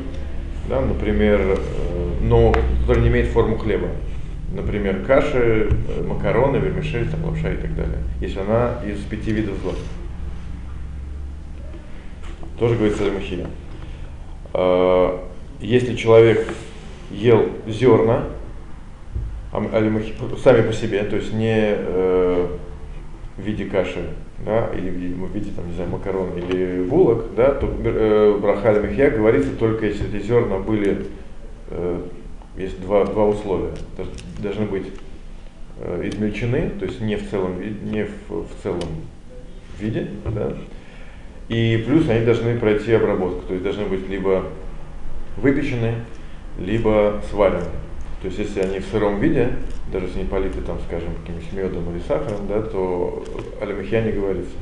да, 0.68 0.82
например, 0.82 1.40
э, 1.42 1.58
но 2.22 2.54
которая 2.82 3.04
не 3.04 3.10
имеет 3.10 3.28
форму 3.28 3.58
хлеба. 3.58 3.90
Например, 4.54 5.04
каши, 5.06 5.70
э, 5.70 6.04
макароны, 6.04 6.58
вермишель, 6.58 7.08
там, 7.10 7.26
лапша 7.26 7.54
и 7.54 7.58
так 7.58 7.76
далее. 7.76 8.00
Если 8.22 8.40
она 8.40 8.80
из 8.86 9.00
пяти 9.02 9.32
видов 9.32 9.58
злаков. 9.62 9.84
Тоже 12.60 12.76
говорится 12.76 13.06
Алимахия. 13.06 13.48
А, 14.54 15.26
если 15.62 15.96
человек 15.96 16.48
ел 17.10 17.50
зерна, 17.68 18.26
сами 19.52 20.68
по 20.68 20.74
себе, 20.74 21.04
то 21.04 21.16
есть 21.16 21.34
не 21.34 21.74
э, 21.76 22.48
в 23.38 23.42
виде 23.42 23.66
каши, 23.66 24.10
да, 24.46 24.70
или 24.76 24.90
в 24.90 25.34
виде, 25.34 25.52
там, 25.56 25.68
не 25.68 25.74
знаю, 25.74 25.90
макарон 25.90 26.38
или 26.38 26.84
булок, 26.84 27.34
да, 27.36 27.52
то 27.52 27.68
э, 27.84 28.38
браха 28.40 28.80
михья 28.80 29.10
говорится 29.10 29.52
только 29.56 29.88
если 29.88 30.08
эти 30.16 30.24
зерна 30.24 30.60
были, 30.60 31.08
э, 31.72 32.02
есть 32.58 32.80
два, 32.82 33.06
два 33.06 33.26
условия. 33.26 33.72
Должны 34.38 34.66
быть 34.66 34.88
э, 35.80 36.10
измельчены, 36.10 36.70
то 36.78 36.86
есть 36.86 37.02
не 37.02 37.16
в 37.16 37.30
целом, 37.30 37.54
не 37.92 38.04
в, 38.06 38.30
в 38.30 38.62
целом 38.62 38.82
виде, 39.80 40.08
да, 40.26 40.54
и 41.50 41.84
плюс 41.86 42.08
они 42.08 42.26
должны 42.26 42.58
пройти 42.58 42.94
обработку, 42.94 43.42
то 43.48 43.54
есть 43.54 43.64
должны 43.64 43.86
быть 43.86 44.08
либо 44.08 44.46
выпечены, 45.38 45.96
либо 46.60 47.22
сварены. 47.30 47.66
То 48.22 48.28
есть 48.28 48.38
если 48.38 48.62
они 48.62 48.80
в 48.80 48.86
сыром 48.86 49.20
виде, 49.20 49.54
даже 49.92 50.06
если 50.06 50.20
не 50.20 50.26
политы, 50.26 50.62
там, 50.62 50.78
скажем, 50.88 51.10
каким-нибудь 51.22 51.54
медом 51.54 51.92
или 51.92 52.02
сахаром, 52.02 52.48
да, 52.48 52.62
то 52.62 53.24
алимахия 53.62 54.04
не 54.04 54.12
говорится. 54.12 54.56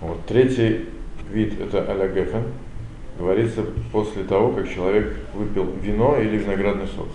Вот. 0.00 0.24
Третий 0.26 0.86
вид 1.30 1.60
это 1.60 1.90
алягефен. 1.90 2.44
Говорится 3.18 3.64
после 3.92 4.24
того, 4.24 4.52
как 4.52 4.68
человек 4.72 5.16
выпил 5.34 5.70
вино 5.82 6.18
или 6.18 6.36
виноградный 6.36 6.86
сок. 6.86 7.08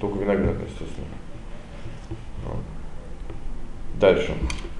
Только 0.00 0.18
виноградный, 0.18 0.64
естественно. 0.64 1.06
Дальше. 4.00 4.32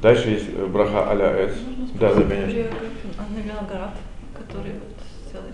Дальше 0.03 0.31
есть 0.31 0.53
браха 0.53 1.11
аля 1.11 1.47
эс. 1.47 1.53
Да, 1.99 2.13
да, 2.15 2.23
конечно. 2.23 2.65
А 3.19 3.33
на 3.33 3.41
виноград, 3.41 3.95
который 4.37 4.73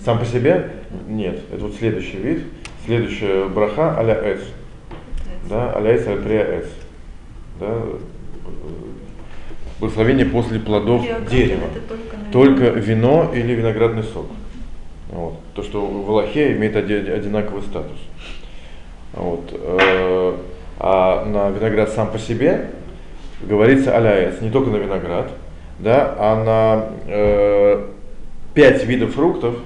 сам 0.04 0.18
по 0.18 0.24
себе? 0.24 0.70
Нет. 1.08 1.40
Это 1.52 1.64
вот 1.64 1.74
следующий 1.74 2.16
вид. 2.16 2.42
Следующая 2.84 3.46
браха 3.48 3.96
аля 3.98 4.14
эс. 4.14 4.40
Да, 5.48 5.76
аля 5.76 5.94
эс 5.94 6.06
аль 6.06 6.26
эс. 6.26 6.66
Да, 7.60 7.82
благословение 9.78 10.26
после 10.26 10.58
плодов 10.58 11.06
дерева. 11.30 11.68
Только, 12.32 12.66
только 12.66 12.80
вино 12.80 13.30
или 13.32 13.52
виноградный 13.52 14.02
сок. 14.02 14.26
Вот. 15.10 15.34
То, 15.54 15.62
что 15.62 15.84
в 15.86 16.10
Аллахе 16.10 16.56
имеет 16.56 16.74
одинаковый 16.74 17.62
статус. 17.62 17.98
Вот. 19.12 19.52
Э, 19.52 20.36
а 20.78 21.24
на 21.26 21.50
виноград 21.50 21.90
сам 21.90 22.10
по 22.10 22.18
себе 22.18 22.70
говорится 23.42 23.96
аляэс, 23.96 24.40
не 24.40 24.50
только 24.50 24.70
на 24.70 24.76
виноград, 24.76 25.30
да, 25.78 26.14
а 26.18 26.44
на 26.44 26.84
э, 27.06 27.86
пять 28.54 28.84
видов 28.84 29.14
фруктов, 29.14 29.56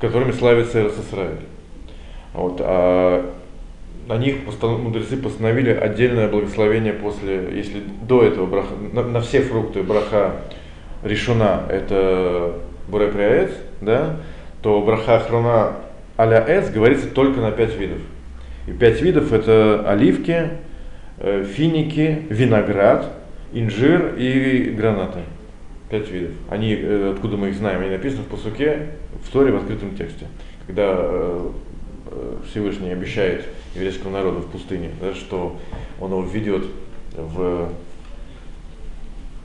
которыми 0.00 0.32
славится 0.32 0.86
Израиль. 0.86 1.40
Вот, 2.32 2.60
а 2.60 3.32
на 4.08 4.18
них 4.18 4.36
мудрецы 4.62 5.16
постановили 5.16 5.70
отдельное 5.70 6.28
благословение 6.28 6.92
после, 6.92 7.50
если 7.54 7.82
до 8.02 8.22
этого 8.22 8.46
браха, 8.46 8.74
на, 8.92 9.02
на 9.02 9.20
все 9.20 9.40
фрукты 9.40 9.82
браха 9.82 10.32
решена, 11.02 11.62
это 11.68 12.54
буреприаэц, 12.88 13.50
да, 13.80 14.16
то 14.62 14.80
браха 14.82 15.18
хрона 15.20 15.72
аля 16.18 16.44
эс 16.46 16.70
говорится 16.70 17.08
только 17.08 17.40
на 17.40 17.50
пять 17.50 17.76
видов. 17.76 17.98
И 18.66 18.72
пять 18.72 19.00
видов 19.00 19.32
это 19.32 19.84
оливки, 19.88 20.50
э, 21.18 21.44
финики, 21.44 22.22
виноград, 22.30 23.12
инжир 23.56 24.14
и 24.16 24.70
гранаты. 24.70 25.20
Пять 25.90 26.10
видов. 26.10 26.32
Они, 26.50 26.74
э, 26.74 27.12
откуда 27.14 27.36
мы 27.36 27.48
их 27.48 27.54
знаем, 27.54 27.80
они 27.80 27.90
написаны 27.90 28.22
в 28.22 28.26
посуке, 28.26 28.88
в 29.24 29.30
Торе, 29.30 29.52
в 29.52 29.56
открытом 29.56 29.96
тексте. 29.96 30.26
Когда 30.66 30.94
э, 30.98 31.50
Всевышний 32.50 32.90
обещает 32.90 33.46
еврейскому 33.74 34.10
народу 34.10 34.40
в 34.40 34.46
пустыне, 34.46 34.90
да, 35.00 35.14
что 35.14 35.56
он 36.00 36.10
его 36.10 36.22
введет 36.22 36.66
в, 37.16 37.70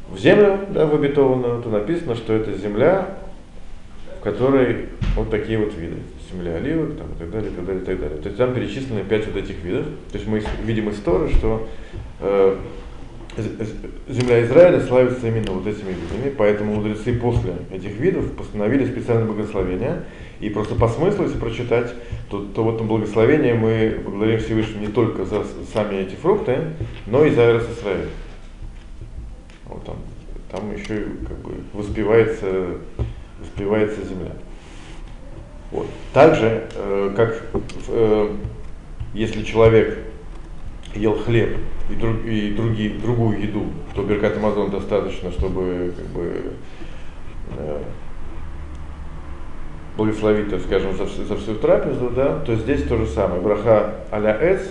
в 0.10 0.18
землю, 0.18 0.60
да, 0.70 0.86
в 0.86 0.96
обетованную, 0.96 1.62
то 1.62 1.70
написано, 1.70 2.16
что 2.16 2.34
это 2.34 2.58
земля, 2.58 3.18
в 4.20 4.24
которой 4.24 4.90
вот 5.16 5.30
такие 5.30 5.58
вот 5.58 5.76
виды. 5.76 5.98
Земля 6.32 6.56
оливок, 6.56 6.98
там, 6.98 7.08
и 7.12 7.20
так 7.20 7.30
далее, 7.30 7.52
и 7.52 7.56
так 7.56 7.66
далее, 7.66 7.84
и 7.84 7.86
так 7.86 8.00
далее. 8.00 8.18
То 8.18 8.28
есть 8.28 8.38
там 8.38 8.54
перечислены 8.54 9.04
пять 9.04 9.28
вот 9.28 9.36
этих 9.36 9.64
видов. 9.64 9.86
То 10.12 10.18
есть 10.18 10.28
мы 10.28 10.42
видим 10.64 10.90
из 10.90 10.98
Торы, 11.00 11.30
что 11.30 11.68
э, 12.20 12.58
земля 13.38 14.44
Израиля 14.44 14.82
славится 14.82 15.28
именно 15.28 15.54
вот 15.54 15.66
этими 15.66 15.90
видами, 15.90 16.34
поэтому 16.38 16.76
мудрецы 16.76 17.14
после 17.14 17.54
этих 17.72 17.92
видов 17.98 18.32
постановили 18.34 18.86
специальное 18.86 19.26
благословение. 19.26 20.04
И 20.40 20.50
просто 20.50 20.76
по 20.76 20.88
смыслу, 20.88 21.26
если 21.26 21.38
прочитать, 21.38 21.94
то, 22.30 22.44
то 22.44 22.64
в 22.64 22.76
этом 22.76 22.88
благословении 22.88 23.54
мы 23.54 24.00
благодарим 24.04 24.40
Всевышнему 24.40 24.82
не 24.82 24.92
только 24.92 25.24
за 25.24 25.46
сами 25.72 25.98
эти 25.98 26.16
фрукты, 26.16 26.58
но 27.06 27.24
и 27.24 27.30
за 27.30 27.52
Эрес 27.52 27.68
Израиль. 27.80 28.10
Вот 29.66 29.86
там, 29.86 29.96
там 30.52 30.76
еще 30.76 31.06
как 31.28 31.38
бы 31.40 31.54
воспевается, 31.74 32.78
воспевается 33.40 34.04
земля. 34.04 34.34
Вот. 35.72 35.88
Также, 36.12 36.68
э, 36.76 37.14
как 37.16 37.46
э, 37.88 38.36
если 39.14 39.44
человек 39.44 40.00
ел 40.96 41.16
хлеб 41.16 41.58
и, 41.90 41.96
друг, 41.96 42.26
и 42.26 42.52
другие, 42.52 42.90
другую 43.00 43.42
еду, 43.42 43.66
то 43.96 44.04
Беркат 44.04 44.38
Амазон 44.38 44.72
достаточно, 44.72 45.32
чтобы 45.32 45.94
как 45.96 46.06
бы, 46.08 46.44
э, 47.58 47.82
благословить, 49.98 50.50
так 50.50 50.62
скажем, 50.62 50.96
за, 50.96 51.06
за 51.06 51.36
всю 51.36 51.56
трапезу, 51.56 52.10
да, 52.10 52.40
то 52.40 52.56
здесь 52.56 52.84
то 52.84 52.98
же 52.98 53.08
самое. 53.08 53.42
Браха 53.42 53.96
аля 54.12 54.38
эц, 54.40 54.62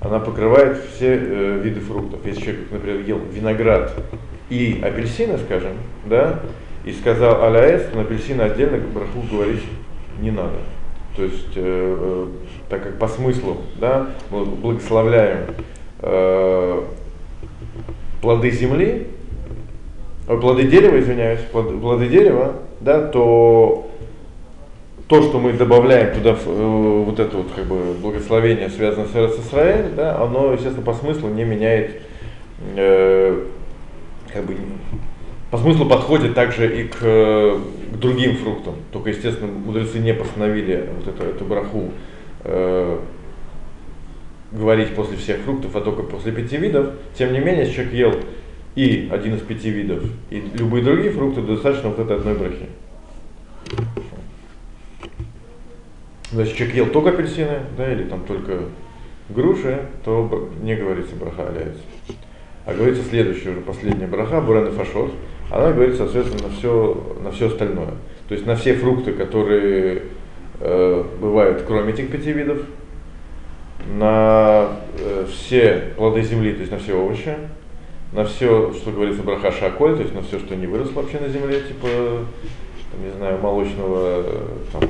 она 0.00 0.20
покрывает 0.20 0.78
все 0.78 1.16
э, 1.16 1.60
виды 1.62 1.80
фруктов. 1.80 2.24
Если 2.24 2.40
человек, 2.40 2.70
например, 2.70 3.00
ел 3.00 3.18
виноград 3.18 3.92
и 4.48 4.80
апельсины, 4.82 5.38
скажем, 5.38 5.72
да, 6.06 6.40
и 6.84 6.92
сказал 6.92 7.42
аля 7.42 7.60
эц, 7.60 7.94
на 7.94 8.02
апельсины 8.02 8.42
отдельно 8.42 8.78
браху 8.78 9.22
говорить 9.30 9.64
не 10.20 10.30
надо. 10.30 10.58
То 11.16 11.24
есть, 11.24 11.56
э, 11.56 11.62
э, 11.98 12.26
так 12.68 12.82
как 12.82 12.98
по 12.98 13.08
смыслу, 13.08 13.56
да, 13.76 14.08
мы 14.30 14.44
благословляем 14.44 15.46
э, 16.00 16.82
плоды 18.20 18.50
земли, 18.50 19.06
э, 20.28 20.36
плоды 20.36 20.64
дерева, 20.64 21.00
извиняюсь, 21.00 21.40
плоды, 21.50 21.78
плоды 21.78 22.08
дерева, 22.08 22.56
да, 22.80 23.00
то 23.06 23.86
то, 25.08 25.22
что 25.22 25.38
мы 25.38 25.52
добавляем 25.52 26.14
туда 26.14 26.30
э, 26.30 27.02
вот 27.06 27.18
это 27.18 27.36
вот 27.36 27.46
как 27.54 27.64
бы 27.64 27.94
благословение, 28.02 28.68
связанное 28.68 29.06
с 29.06 29.38
Израиль, 29.46 29.92
да, 29.94 30.20
оно, 30.20 30.52
естественно, 30.52 30.84
по 30.84 30.94
смыслу 30.94 31.28
не 31.28 31.44
меняет, 31.44 32.02
э, 32.74 33.44
как 34.32 34.44
бы, 34.44 34.56
по 35.50 35.58
смыслу 35.58 35.86
подходит 35.86 36.34
также 36.34 36.82
и 36.82 36.88
к, 36.88 37.58
другим 37.98 38.36
фруктам. 38.36 38.74
Только, 38.92 39.10
естественно, 39.10 39.50
мудрецы 39.52 39.98
не 39.98 40.14
постановили 40.14 40.88
вот 40.96 41.08
эту, 41.08 41.24
эту 41.24 41.44
браху 41.44 41.90
э, 42.44 42.98
говорить 44.52 44.94
после 44.94 45.16
всех 45.16 45.40
фруктов, 45.40 45.74
а 45.76 45.80
только 45.80 46.02
после 46.02 46.32
пяти 46.32 46.56
видов. 46.56 46.94
Тем 47.16 47.32
не 47.32 47.38
менее, 47.38 47.70
человек 47.70 47.92
ел 47.92 48.14
и 48.74 49.08
один 49.10 49.34
из 49.34 49.40
пяти 49.40 49.70
видов, 49.70 50.04
и 50.30 50.42
любые 50.54 50.84
другие 50.84 51.10
фрукты, 51.10 51.40
достаточно 51.40 51.88
вот 51.88 51.98
этой 51.98 52.16
одной 52.16 52.34
брахи. 52.34 52.66
Значит, 56.30 56.56
человек 56.56 56.76
ел 56.76 56.86
только 56.86 57.10
апельсины, 57.10 57.60
да, 57.76 57.90
или 57.90 58.04
там 58.04 58.24
только 58.24 58.60
груши, 59.30 59.86
то 60.04 60.50
не 60.60 60.74
говорится 60.74 61.16
браха 61.16 61.48
аляется. 61.48 61.82
А 62.66 62.74
говорится 62.74 63.02
следующая 63.08 63.50
уже 63.50 63.60
последняя 63.60 64.06
браха, 64.06 64.40
буран 64.40 64.68
и 64.68 64.70
фашот. 64.72 65.12
Она 65.50 65.72
говорит, 65.72 65.96
соответственно, 65.96 66.48
на 66.48 66.54
все, 66.54 67.16
на 67.22 67.30
все 67.30 67.46
остальное. 67.48 67.94
То 68.28 68.34
есть 68.34 68.46
на 68.46 68.56
все 68.56 68.74
фрукты, 68.74 69.12
которые 69.12 70.02
э, 70.60 71.04
бывают, 71.20 71.62
кроме 71.66 71.92
этих 71.92 72.10
пяти 72.10 72.32
видов, 72.32 72.58
на 73.94 74.68
э, 74.98 75.26
все 75.30 75.92
плоды 75.96 76.22
земли, 76.22 76.52
то 76.52 76.60
есть 76.60 76.72
на 76.72 76.78
все 76.78 76.94
овощи, 76.94 77.34
на 78.12 78.24
все, 78.24 78.72
что 78.72 78.90
говорится 78.90 79.22
браха 79.22 79.52
шаколь, 79.52 79.94
то 79.94 80.02
есть 80.02 80.14
на 80.14 80.22
все, 80.22 80.38
что 80.38 80.56
не 80.56 80.66
выросло 80.66 81.02
вообще 81.02 81.20
на 81.20 81.28
земле, 81.28 81.60
типа, 81.60 81.86
там, 82.90 83.04
не 83.04 83.12
знаю, 83.16 83.38
молочного, 83.38 84.24
там, 84.72 84.82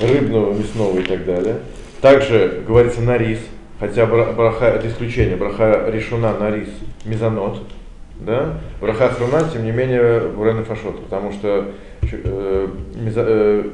рыбного, 0.00 0.54
мясного 0.54 0.98
и 0.98 1.02
так 1.02 1.24
далее. 1.26 1.58
Также 2.00 2.62
говорится 2.66 3.02
на 3.02 3.18
рис, 3.18 3.40
хотя 3.78 4.06
браха 4.06 4.66
это 4.66 4.88
исключение, 4.88 5.36
браха 5.36 5.90
решена 5.92 6.36
на 6.38 6.50
рис, 6.50 6.68
мезонот, 7.04 7.60
да, 8.24 8.58
браха 8.80 9.08
хруна, 9.08 9.48
тем 9.52 9.64
не 9.64 9.72
менее, 9.72 10.28
бурен 10.28 10.64
фашот, 10.64 11.02
потому 11.04 11.32
что 11.32 11.72
э, 12.02 12.68
э, 12.94 13.64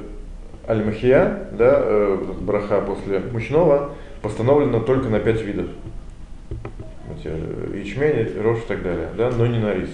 аль-махия, 0.68 1.48
да, 1.52 1.80
э, 1.82 2.18
браха 2.40 2.80
после 2.80 3.20
мучного, 3.20 3.90
постановлена 4.22 4.80
только 4.80 5.08
на 5.08 5.20
пять 5.20 5.42
видов. 5.42 5.66
Ячмень, 7.74 8.40
рожь 8.40 8.58
и 8.58 8.68
так 8.68 8.82
далее, 8.82 9.08
да, 9.16 9.30
но 9.30 9.46
не 9.46 9.58
на 9.58 9.74
рис. 9.74 9.90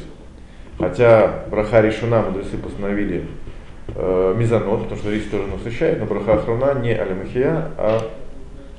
Хотя 0.78 1.44
браха 1.50 1.80
решена, 1.80 2.22
мудрецы 2.22 2.56
постановили 2.58 3.24
э, 3.94 4.34
мизанот, 4.36 4.82
потому 4.82 5.00
что 5.00 5.10
рис 5.10 5.24
тоже 5.30 5.46
насыщает, 5.46 6.00
но 6.00 6.06
браха 6.06 6.34
охрана 6.34 6.80
не 6.80 6.92
алимахия, 6.92 7.70
а 7.78 8.00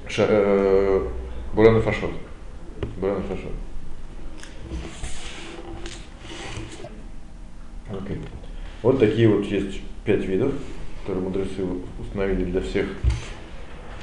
ша, 0.08 0.26
э, 0.28 1.02
бурана 1.54 1.82
фашот. 1.82 2.12
Бурана 2.98 3.22
фашот. 3.22 3.52
Okay. 8.04 8.20
Вот 8.84 9.00
такие 9.00 9.28
вот 9.28 9.46
есть 9.46 9.82
пять 10.04 10.26
видов, 10.26 10.52
которые 11.02 11.24
мудрецы 11.24 11.64
установили 12.00 12.46
для 12.46 12.62
всех 12.62 12.88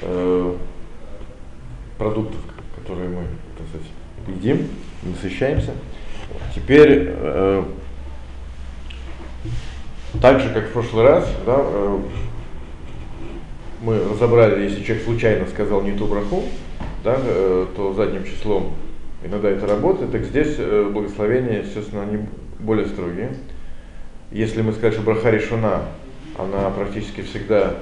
э, 0.00 0.57
продуктов, 1.98 2.40
которые 2.76 3.09
мы, 3.11 3.24
так 3.59 3.66
сказать, 3.68 3.87
едим, 4.28 4.68
насыщаемся. 5.02 5.72
Теперь 6.55 7.07
э, 7.09 7.64
так 10.20 10.40
же, 10.40 10.48
как 10.50 10.68
в 10.68 10.72
прошлый 10.72 11.05
раз, 11.05 11.28
да, 11.44 11.57
э, 11.59 11.98
мы 13.83 13.98
разобрали, 14.11 14.62
если 14.64 14.83
человек 14.83 15.05
случайно 15.05 15.46
сказал 15.46 15.83
не 15.83 15.92
ту 15.92 16.07
браху, 16.07 16.44
да, 17.05 17.16
э, 17.18 17.66
то 17.76 17.94
задним 17.94 18.24
числом 18.24 18.74
иногда 19.24 19.50
это 19.50 19.66
работает, 19.66 20.12
так 20.12 20.24
здесь 20.24 20.55
э, 20.59 20.90
благословения, 20.92 21.62
естественно, 21.62 22.02
они 22.02 22.24
более 22.59 22.87
строгие. 22.87 23.37
Если 24.33 24.62
мы 24.62 24.73
скажем, 24.73 25.03
что 25.03 25.03
браха 25.03 25.31
решена, 25.31 25.83
она 26.38 26.71
практически 26.71 27.21
всегда, 27.21 27.75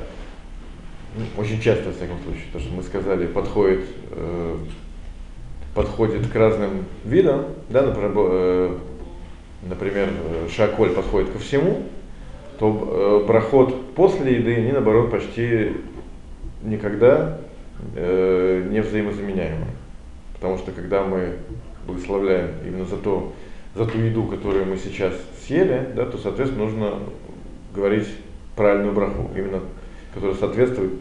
ну, 1.17 1.25
очень 1.41 1.61
часто, 1.61 1.91
в 1.91 1.97
всяком 1.97 2.19
случае, 2.25 2.45
то, 2.53 2.59
что 2.59 2.73
мы 2.73 2.83
сказали, 2.83 3.27
подходит, 3.27 3.85
э, 4.11 4.57
подходит 5.75 6.29
к 6.29 6.35
разным 6.35 6.87
видам, 7.05 7.47
да, 7.69 7.83
например, 7.83 8.13
э, 8.17 8.77
например, 9.69 10.09
шаколь 10.51 10.91
подходит 10.91 11.31
ко 11.31 11.39
всему, 11.39 11.85
то 12.59 13.23
э, 13.23 13.27
проход 13.27 13.95
после 13.95 14.37
еды, 14.37 14.57
они 14.57 14.73
наоборот 14.73 15.11
почти 15.11 15.73
никогда 16.63 17.39
э, 17.95 18.67
не 18.71 18.81
взаимозаменяемы. 18.81 19.67
Потому 20.35 20.59
что 20.59 20.73
когда 20.73 21.05
мы 21.05 21.37
благословляем 21.87 22.51
именно 22.67 22.87
за, 22.87 22.97
то, 22.97 23.33
за 23.75 23.85
ту 23.85 23.99
еду, 23.99 24.25
которую 24.25 24.67
мы 24.67 24.77
сейчас 24.77 25.13
съели, 25.47 25.89
да, 25.95 26.07
то, 26.07 26.19
соответственно, 26.19 26.65
нужно 26.65 26.95
говорить 27.75 28.09
правильную 28.57 28.93
браху, 28.93 29.31
именно 29.37 29.61
которая 30.13 30.37
соответствует 30.37 30.93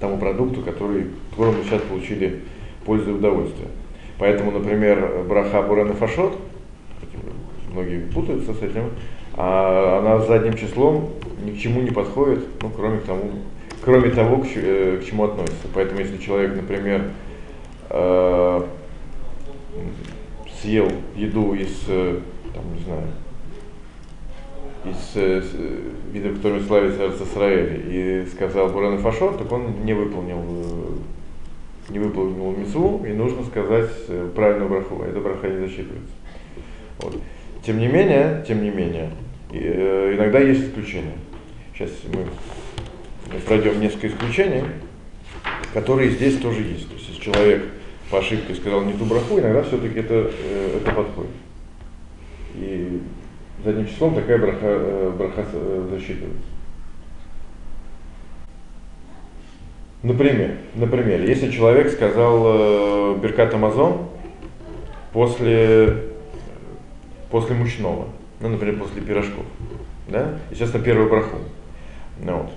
тому 0.00 0.18
продукту, 0.18 0.62
который, 0.62 1.06
которым 1.30 1.58
мы 1.58 1.64
сейчас 1.64 1.82
получили 1.82 2.40
пользу 2.84 3.10
и 3.10 3.14
удовольствие. 3.14 3.68
Поэтому, 4.18 4.50
например, 4.50 5.24
браха 5.28 5.62
Бурен 5.62 5.90
и 5.90 5.94
Фашот, 5.94 6.36
многие 7.72 8.00
путаются 8.00 8.54
с 8.54 8.62
этим, 8.62 8.90
а 9.36 10.00
она 10.00 10.20
с 10.20 10.26
задним 10.26 10.54
числом 10.54 11.10
ни 11.44 11.52
к 11.52 11.58
чему 11.58 11.80
не 11.82 11.90
подходит, 11.90 12.44
ну, 12.60 12.70
кроме, 12.70 12.98
тому, 12.98 13.30
кроме 13.84 14.10
того, 14.10 14.38
к, 14.38 14.46
э, 14.56 15.00
к 15.00 15.06
чему 15.06 15.24
относится. 15.24 15.68
Поэтому, 15.72 16.00
если 16.00 16.16
человек, 16.18 16.56
например, 16.56 17.02
э, 17.90 18.62
съел 20.68 20.92
еду 21.16 21.54
из, 21.54 21.84
э, 21.88 22.20
там, 22.54 22.74
не 22.74 22.80
знаю, 22.84 23.06
из 24.84 25.16
э, 25.16 25.42
видов, 26.12 26.36
которыми 26.36 26.60
славится 26.60 27.08
РССР, 27.08 27.82
и 27.88 28.26
сказал 28.30 28.68
Бурен 28.68 28.96
и 28.96 28.98
Фашот, 28.98 29.38
так 29.38 29.50
он 29.50 29.84
не 29.84 29.94
выполнил 29.94 30.44
э, 30.46 31.92
не 31.92 31.98
выполнил 31.98 32.52
мецву, 32.52 33.02
и 33.06 33.12
нужно 33.14 33.44
сказать 33.44 33.90
э, 34.08 34.30
правильную 34.34 34.68
браху, 34.68 35.00
а 35.02 35.06
эта 35.06 35.20
браха 35.20 35.48
не 35.48 35.66
засчитывается. 35.66 36.12
Вот. 36.98 37.16
Тем 37.64 37.78
не 37.78 37.86
менее, 37.86 38.44
тем 38.46 38.62
не 38.62 38.70
менее, 38.70 39.10
э, 39.50 40.14
иногда 40.16 40.38
есть 40.38 40.64
исключения. 40.64 41.16
Сейчас 41.72 41.90
мы 42.12 43.40
пройдем 43.46 43.80
несколько 43.80 44.08
исключений, 44.08 44.64
которые 45.72 46.10
здесь 46.10 46.36
тоже 46.36 46.60
есть. 46.60 46.88
То 46.88 46.94
есть, 46.94 47.08
если 47.08 47.22
человек 47.22 47.62
по 48.10 48.18
ошибке 48.18 48.54
сказал 48.54 48.82
не 48.82 48.94
ту 48.94 49.04
браху, 49.04 49.38
иногда 49.38 49.62
все-таки 49.62 50.00
это, 50.00 50.30
э, 50.30 50.80
это 50.80 50.92
подходит. 50.92 51.30
И 52.54 53.02
задним 53.64 53.86
числом 53.86 54.14
такая 54.14 54.38
браха, 54.38 54.58
э, 54.62 55.12
браха 55.16 55.44
засчитывается. 55.90 56.48
Например, 60.02 60.56
например, 60.74 61.22
если 61.22 61.50
человек 61.50 61.90
сказал 61.90 62.42
э, 62.46 63.18
Беркат 63.20 63.52
Амазон 63.52 64.08
после, 65.12 66.04
после 67.30 67.56
мучного, 67.56 68.06
ну, 68.40 68.48
например, 68.48 68.78
после 68.78 69.02
пирожков, 69.02 69.44
да, 70.06 70.38
естественно, 70.50 70.82
первую 70.82 71.10
браху. 71.10 71.38
Ну, 72.22 72.36
вот. 72.36 72.50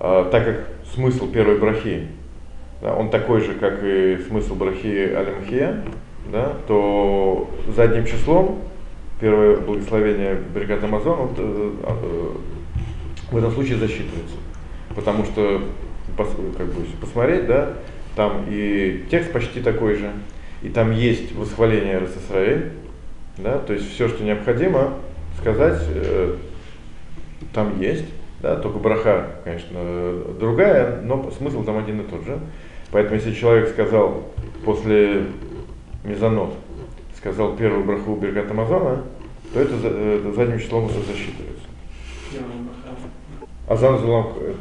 а, 0.00 0.30
так 0.30 0.44
как 0.44 0.68
смысл 0.92 1.30
первой 1.30 1.58
брахи, 1.58 2.08
да, 2.82 2.94
он 2.94 3.10
такой 3.10 3.40
же, 3.40 3.54
как 3.54 3.80
и 3.84 4.18
смысл 4.28 4.56
брахи 4.56 5.14
Алимхия, 5.14 5.84
да, 6.32 6.56
то 6.66 7.48
задним 7.68 8.04
числом 8.04 8.60
первое 9.20 9.58
благословение 9.58 10.36
Беркат 10.52 10.82
Амазон 10.82 11.16
вот, 11.16 11.34
э, 11.38 11.72
э, 11.84 12.30
в 13.30 13.36
этом 13.36 13.52
случае 13.52 13.78
засчитывается. 13.78 14.34
Потому 14.96 15.24
что 15.24 15.62
как 16.16 16.66
бы 16.66 16.84
посмотреть, 17.00 17.46
да, 17.46 17.74
там 18.16 18.46
и 18.48 19.04
текст 19.10 19.32
почти 19.32 19.60
такой 19.60 19.94
же, 19.94 20.10
и 20.62 20.68
там 20.68 20.90
есть 20.90 21.34
восхваление 21.36 21.98
РССР, 21.98 22.72
да, 23.38 23.58
то 23.58 23.72
есть 23.72 23.94
все, 23.94 24.08
что 24.08 24.24
необходимо 24.24 24.94
сказать, 25.40 25.80
э, 25.88 26.36
там 27.54 27.80
есть, 27.80 28.06
да, 28.40 28.56
только 28.56 28.78
браха, 28.78 29.36
конечно, 29.44 29.78
другая, 30.38 31.00
но 31.02 31.30
смысл 31.30 31.62
там 31.62 31.78
один 31.78 32.00
и 32.00 32.04
тот 32.04 32.24
же. 32.24 32.40
Поэтому 32.92 33.16
если 33.16 33.32
человек 33.32 33.70
сказал 33.70 34.22
после 34.66 35.24
мезонот, 36.04 36.54
сказал 37.16 37.56
первую 37.56 37.84
браху 37.84 38.16
Беркат 38.16 38.50
Амазона, 38.50 39.02
то 39.54 39.60
это, 39.60 39.74
это 39.74 40.32
задним 40.34 40.60
числом 40.60 40.84
уже 40.84 41.00
засчитывается. 41.00 41.66
Азан 43.66 43.98
Зулам 43.98 44.34
э, 44.36 44.54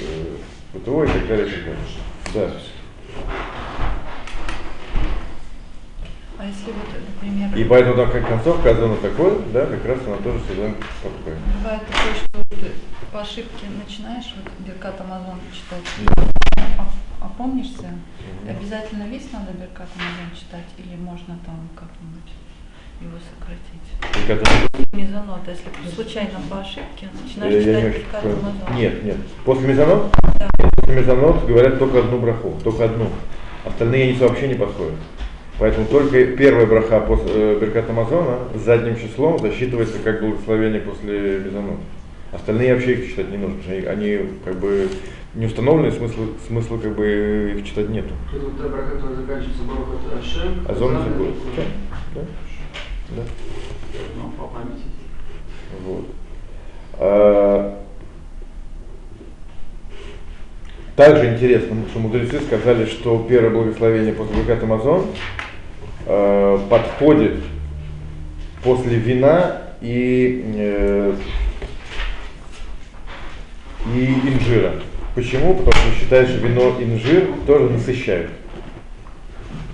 э, 0.00 0.78
ПТО 0.78 1.04
и 1.04 1.06
так 1.06 1.28
далее, 1.28 1.46
и 1.46 1.50
так 1.50 1.64
далее. 1.64 1.78
Да. 2.34 2.50
А 6.38 6.44
если 6.46 6.72
вот, 6.72 6.88
например... 7.22 7.56
И 7.56 7.64
поэтому 7.64 7.96
там 7.96 8.10
как 8.10 8.28
концовка 8.28 8.70
Азона 8.70 8.96
такой, 8.96 9.38
да, 9.52 9.66
как 9.66 9.84
раз 9.86 9.98
она 10.06 10.16
тоже 10.16 10.40
всегда 10.40 10.74
подходит. 11.02 11.38
Бывает 11.62 11.82
такое, 11.86 12.14
что 12.14 12.56
ты 12.56 12.72
по 13.12 13.20
ошибке 13.20 13.66
начинаешь 13.78 14.34
вот 14.36 14.52
Беркат 14.66 15.00
Амазон 15.00 15.38
читать, 15.52 15.84
а, 16.78 16.88
опомнишься, 17.20 17.88
mm-hmm. 17.88 18.56
обязательно 18.56 19.08
весь 19.08 19.30
надо 19.32 19.52
Беркат 19.52 19.88
Амазон 19.94 20.34
читать 20.34 20.66
или 20.78 20.96
можно 20.96 21.38
там 21.44 21.68
как-нибудь 21.74 22.32
его 23.00 23.18
сократить? 23.18 24.28
Беркат 24.28 24.92
Мезонот, 24.92 25.40
если 25.46 25.94
случайно 25.94 26.40
по 26.50 26.60
ошибке 26.60 27.08
начинаешь 27.22 27.64
я, 27.64 27.80
читать 27.80 27.94
Беркат 27.94 28.24
Амазон. 28.24 28.76
Нет, 28.76 29.04
нет. 29.04 29.16
После 29.44 29.68
Мезонот? 29.68 30.14
Да. 30.38 30.48
После 30.76 30.94
Мезонот 30.94 31.46
говорят 31.46 31.78
только 31.78 32.00
одну 32.00 32.18
браху, 32.18 32.54
только 32.62 32.84
одну. 32.84 33.08
Остальные 33.64 34.10
яйца 34.10 34.28
вообще 34.28 34.48
не 34.48 34.54
подходят. 34.54 34.94
Поэтому 35.58 35.86
только 35.86 36.24
первая 36.36 36.66
браха 36.66 37.00
после 37.00 37.30
э, 37.32 37.58
Беркат 37.58 37.88
Амазона 37.88 38.40
с 38.54 38.60
задним 38.60 38.96
числом 38.96 39.38
засчитывается 39.38 39.98
как 40.00 40.20
благословение 40.20 40.80
после 40.80 41.40
Мезонот. 41.40 41.78
Остальные 42.32 42.74
вообще 42.74 42.92
их 42.92 43.08
читать 43.08 43.30
не 43.30 43.38
нужно, 43.38 43.60
они, 43.66 43.86
они 43.86 44.28
как 44.44 44.58
бы 44.58 44.88
не 45.36 45.46
установлены, 45.46 45.92
смысла, 45.92 46.24
смысла 46.46 46.78
как 46.78 46.96
бы 46.96 47.54
их 47.58 47.66
читать 47.66 47.90
нету. 47.90 48.14
Это 48.34 48.44
вот 48.44 48.58
та 48.58 48.68
браха, 48.68 48.96
которая 48.96 49.16
заканчивается 49.16 49.62
Барух 49.64 49.88
Ашем. 50.18 50.66
Азон 50.66 50.92
забыл. 51.02 51.34
Да? 52.14 52.22
Да. 53.10 53.22
Ну, 54.16 54.30
по 54.30 54.46
памяти. 54.46 54.84
Вот. 55.84 56.06
А, 56.98 57.82
также 60.96 61.34
интересно, 61.34 61.76
что 61.90 61.98
мудрецы 61.98 62.40
сказали, 62.40 62.86
что 62.86 63.26
первое 63.28 63.50
благословение 63.50 64.14
после 64.14 64.36
Брикат 64.36 64.62
Амазон 64.62 65.04
э, 66.06 66.58
подходит 66.70 67.34
после 68.64 68.96
вина 68.96 69.60
и, 69.82 70.42
э, 70.56 71.14
и 73.94 74.14
инжира. 74.24 74.72
Почему? 75.16 75.54
Потому 75.54 75.72
что 75.72 75.98
считают, 75.98 76.28
что 76.28 76.46
вино 76.46 76.76
и 76.78 76.84
инжир 76.84 77.28
тоже 77.46 77.70
насыщают. 77.70 78.30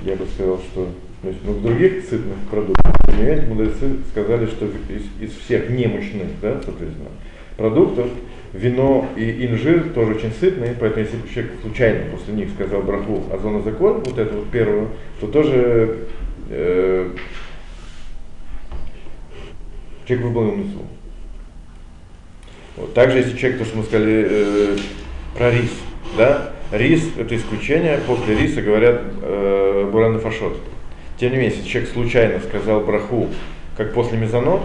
Я 0.04 0.14
бы 0.14 0.24
сказал, 0.26 0.58
что 0.58 0.88
то 1.20 1.28
есть, 1.28 1.40
ну, 1.44 1.52
в 1.52 1.62
других 1.62 2.04
сытных 2.04 2.38
продуктах, 2.48 2.94
тем 3.06 3.48
мудрецы 3.48 3.96
сказали, 4.10 4.46
что 4.46 4.66
из, 4.66 5.02
из 5.20 5.36
всех 5.36 5.68
немощных, 5.68 6.28
да, 6.40 6.60
соответственно, 6.64 7.10
продуктов 7.56 8.06
вино 8.52 9.08
и 9.16 9.46
инжир 9.46 9.90
тоже 9.90 10.14
очень 10.14 10.32
сытные, 10.32 10.76
поэтому 10.78 11.04
если 11.04 11.16
человек 11.32 11.52
случайно 11.60 12.10
после 12.10 12.34
них 12.34 12.50
сказал 12.50 12.82
браху 12.82 13.24
азона 13.32 13.62
закон, 13.62 14.02
вот 14.04 14.18
эту 14.18 14.38
вот 14.38 14.48
первую, 14.50 14.90
то 15.20 15.26
тоже 15.26 16.06
э, 16.50 17.10
человек 20.06 20.26
выполнил 20.26 20.56
митцву. 20.56 20.82
Вот. 22.76 22.94
Также 22.94 23.18
если 23.18 23.36
человек, 23.36 23.58
то, 23.58 23.64
что 23.64 23.78
мы 23.78 23.84
сказали 23.84 24.26
э, 24.28 24.76
про 25.36 25.50
рис, 25.50 25.70
да, 26.16 26.52
рис 26.70 27.08
это 27.16 27.36
исключение, 27.36 27.98
после 28.06 28.34
риса 28.34 28.62
говорят 28.62 29.02
э, 29.22 29.88
буран 29.90 30.16
и 30.16 30.20
фашот. 30.20 30.56
Тем 31.18 31.32
не 31.32 31.38
менее, 31.38 31.54
если 31.54 31.68
человек 31.68 31.90
случайно 31.90 32.40
сказал 32.40 32.80
браху, 32.80 33.28
как 33.76 33.94
после 33.94 34.18
мезонот, 34.18 34.62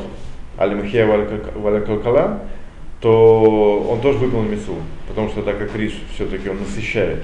алимахия 0.57 1.05
валя 1.05 1.87
то 2.99 3.87
он 3.89 4.01
тоже 4.01 4.17
выполнил 4.17 4.49
мису, 4.49 4.75
потому 5.07 5.29
что 5.29 5.43
так 5.43 5.59
как 5.59 5.75
рис 5.75 5.93
все-таки 6.15 6.49
он 6.49 6.59
насыщает. 6.59 7.19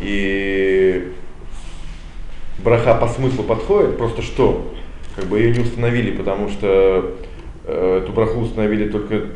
И 0.00 1.12
браха 2.62 2.94
по 2.94 3.08
смыслу 3.08 3.42
подходит, 3.42 3.98
просто 3.98 4.22
что? 4.22 4.72
Как 5.16 5.24
бы 5.24 5.40
ее 5.40 5.50
не 5.52 5.60
установили, 5.60 6.12
потому 6.12 6.48
что 6.48 7.16
э, 7.64 8.00
эту 8.02 8.12
браху 8.12 8.38
установили 8.38 8.88
только, 8.88 9.26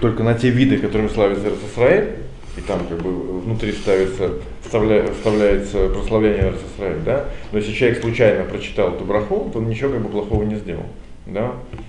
только 0.00 0.22
на 0.22 0.34
те 0.34 0.50
виды, 0.50 0.78
которыми 0.78 1.08
славится 1.08 1.48
Израиль, 1.72 2.10
и 2.56 2.60
там 2.60 2.86
как 2.86 3.02
бы 3.02 3.40
внутри 3.40 3.72
ставится, 3.72 4.34
вставля, 4.62 5.12
вставляется 5.12 5.88
прославление 5.88 6.54
Израиль, 6.76 7.02
да? 7.04 7.26
Но 7.52 7.58
если 7.58 7.72
человек 7.72 8.00
случайно 8.00 8.44
прочитал 8.44 8.94
эту 8.94 9.04
браху, 9.04 9.50
то 9.52 9.58
он 9.58 9.68
ничего 9.68 9.90
как 9.90 10.02
бы 10.02 10.08
плохого 10.08 10.44
не 10.44 10.56
сделал. 10.56 10.84
Да? 11.26 11.48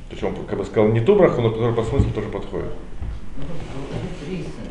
То 0.09 0.11
есть 0.11 0.23
он 0.23 0.33
как 0.47 0.57
бы 0.57 0.65
сказал 0.65 0.89
не 0.91 1.01
ту 1.01 1.15
браху, 1.15 1.41
но 1.41 1.49
которая 1.51 1.73
по 1.73 1.83
смыслу 1.83 2.09
тоже 2.11 2.29
подходит. 2.29 2.71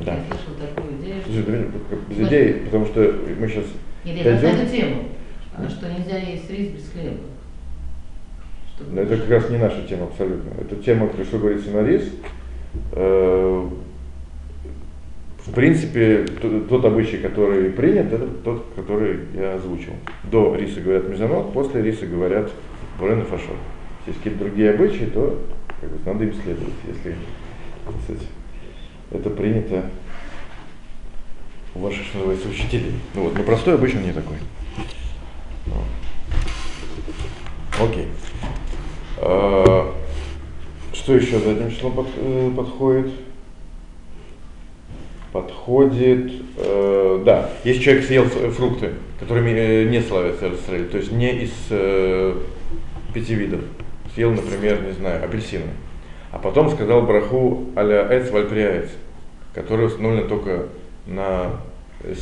Да. 0.05 0.15
Я 0.15 0.25
слышал 0.25 0.55
такую 0.61 0.95
идею. 1.01 1.73
Без 2.09 2.29
идеи, 2.29 2.53
потому 2.65 2.87
что 2.87 3.15
мы 3.39 3.49
сейчас... 3.49 3.65
Нет, 4.05 4.25
я 4.25 4.39
знаю 4.39 4.57
эту 4.57 4.71
тему, 4.71 5.03
а? 5.57 5.69
что 5.69 5.91
нельзя 5.91 6.19
есть 6.19 6.51
рис 6.51 6.69
без 6.69 6.91
хлеба. 6.91 7.19
Но 8.91 9.01
это 9.03 9.17
как 9.17 9.31
раз 9.31 9.51
не 9.51 9.59
наша 9.59 9.87
тема 9.89 10.07
абсолютно. 10.07 10.51
Это 10.61 10.77
тема, 10.77 11.09
что 11.25 11.39
говорится 11.39 11.71
на 11.71 11.87
рис. 11.87 12.11
В 15.47 15.53
принципе, 15.53 16.25
тот 16.69 16.85
обычай, 16.87 17.19
который 17.19 17.71
принят, 17.71 18.13
это 18.13 18.27
тот, 18.27 18.65
который 18.75 19.21
я 19.35 19.55
озвучил. 19.55 19.93
До 20.25 20.57
риса 20.57 20.81
говорят 20.81 21.09
мезонот, 21.09 21.53
после 21.53 21.83
риса 21.83 22.07
говорят 22.07 22.51
бурен 22.99 23.21
и 23.21 23.25
фашот. 23.25 23.57
Если 24.07 24.11
есть 24.11 24.19
какие-то 24.19 24.45
другие 24.45 24.71
обычаи, 24.71 25.05
то 25.05 25.39
как 25.81 25.91
бы, 25.91 25.99
надо 26.07 26.25
им 26.25 26.33
следовать, 26.33 26.75
если 26.87 27.15
кстати, 27.99 28.27
это 29.11 29.31
принято 29.31 29.85
у 31.75 31.81
ваших, 31.81 32.05
что 32.05 32.19
называется, 32.19 32.49
учителей. 32.49 32.95
Ну 33.15 33.25
вот, 33.25 33.37
но 33.37 33.43
простой 33.43 33.75
обычно 33.75 33.99
не 33.99 34.13
такой. 34.13 34.37
Вот. 35.67 35.85
Окей. 37.81 38.09
А, 39.19 39.93
что 40.93 41.15
еще 41.15 41.39
задним 41.39 41.71
числом 41.71 41.93
под, 41.93 42.07
э, 42.17 42.51
подходит? 42.57 43.13
Подходит, 45.35 46.31
э, 46.59 47.23
да, 47.27 47.51
если 47.65 47.83
человек 47.83 48.05
съел 48.05 48.25
фрукты, 48.27 48.91
которыми 49.19 49.51
э, 49.51 49.83
не 49.83 50.01
славятся 50.01 50.49
Израиль, 50.55 50.87
то 50.87 50.97
есть 50.97 51.11
не 51.11 51.29
из 51.43 51.51
э, 51.71 52.35
пяти 53.13 53.35
видов, 53.35 53.59
съел, 54.15 54.31
например, 54.31 54.81
не 54.83 54.93
знаю, 54.93 55.25
апельсины, 55.25 55.65
а 56.31 56.39
потом 56.39 56.71
сказал 56.71 57.03
браху 57.03 57.65
аля 57.77 58.07
эц 58.11 58.31
вальприаец, 58.31 58.91
который 59.53 59.87
установлен 59.87 60.29
только 60.29 60.67
на 61.09 61.51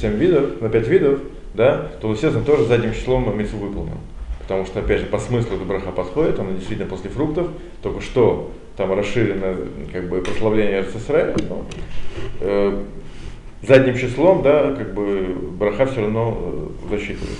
7 0.01 0.17
видов, 0.17 0.63
на 0.63 0.71
5 0.71 0.89
видов, 0.89 1.21
да, 1.53 1.91
то, 2.01 2.11
естественно, 2.13 2.47
тоже 2.47 2.65
задним 2.65 2.95
числом 2.95 3.37
митцву 3.37 3.59
выполнен. 3.59 3.99
Потому 4.41 4.65
что, 4.65 4.81
опять 4.81 5.01
же, 5.01 5.07
по 5.07 5.19
смыслу 5.19 5.57
эта 5.57 5.67
браха 5.67 5.91
подходит, 5.91 6.39
она 6.39 6.53
действительно 6.53 6.89
после 6.89 7.11
фруктов, 7.11 7.49
только 7.83 8.01
что 8.01 8.53
там 8.77 8.93
расширено 8.93 9.57
как 9.93 10.09
бы 10.09 10.23
прославление 10.23 10.81
РССР, 10.81 11.35
но 11.49 11.67
э, 12.41 12.83
задним 13.63 13.97
числом, 13.97 14.43
да, 14.43 14.73
как 14.73 14.95
бы 14.95 15.37
браха 15.59 15.87
все 15.87 16.01
равно 16.01 16.37
э, 16.39 16.91
засчитывается. 16.91 17.37